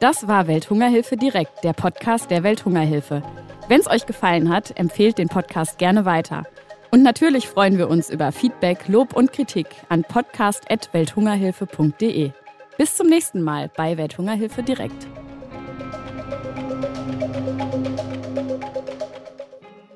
Das 0.00 0.26
war 0.28 0.46
Welthungerhilfe 0.46 1.16
direkt, 1.16 1.64
der 1.64 1.72
Podcast 1.72 2.30
der 2.30 2.42
Welthungerhilfe. 2.42 3.22
Wenn 3.68 3.80
es 3.80 3.88
euch 3.88 4.04
gefallen 4.04 4.50
hat, 4.50 4.78
empfehlt 4.78 5.16
den 5.16 5.28
Podcast 5.28 5.78
gerne 5.78 6.04
weiter. 6.04 6.44
Und 6.90 7.02
natürlich 7.02 7.48
freuen 7.48 7.78
wir 7.78 7.88
uns 7.88 8.10
über 8.10 8.30
Feedback, 8.30 8.88
Lob 8.88 9.16
und 9.16 9.32
Kritik 9.32 9.68
an 9.88 10.04
podcast.welthungerhilfe.de. 10.04 12.32
Bis 12.76 12.94
zum 12.94 13.06
nächsten 13.06 13.40
Mal 13.42 13.70
bei 13.74 13.96
Welthungerhilfe 13.96 14.62
direkt. 14.62 15.06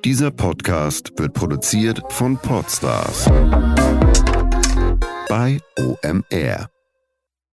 Dieser 0.05 0.31
Podcast 0.31 1.13
wird 1.19 1.35
produziert 1.35 2.01
von 2.09 2.39
Podstars 2.39 3.27
bei 5.29 5.59
OMR. 5.79 6.71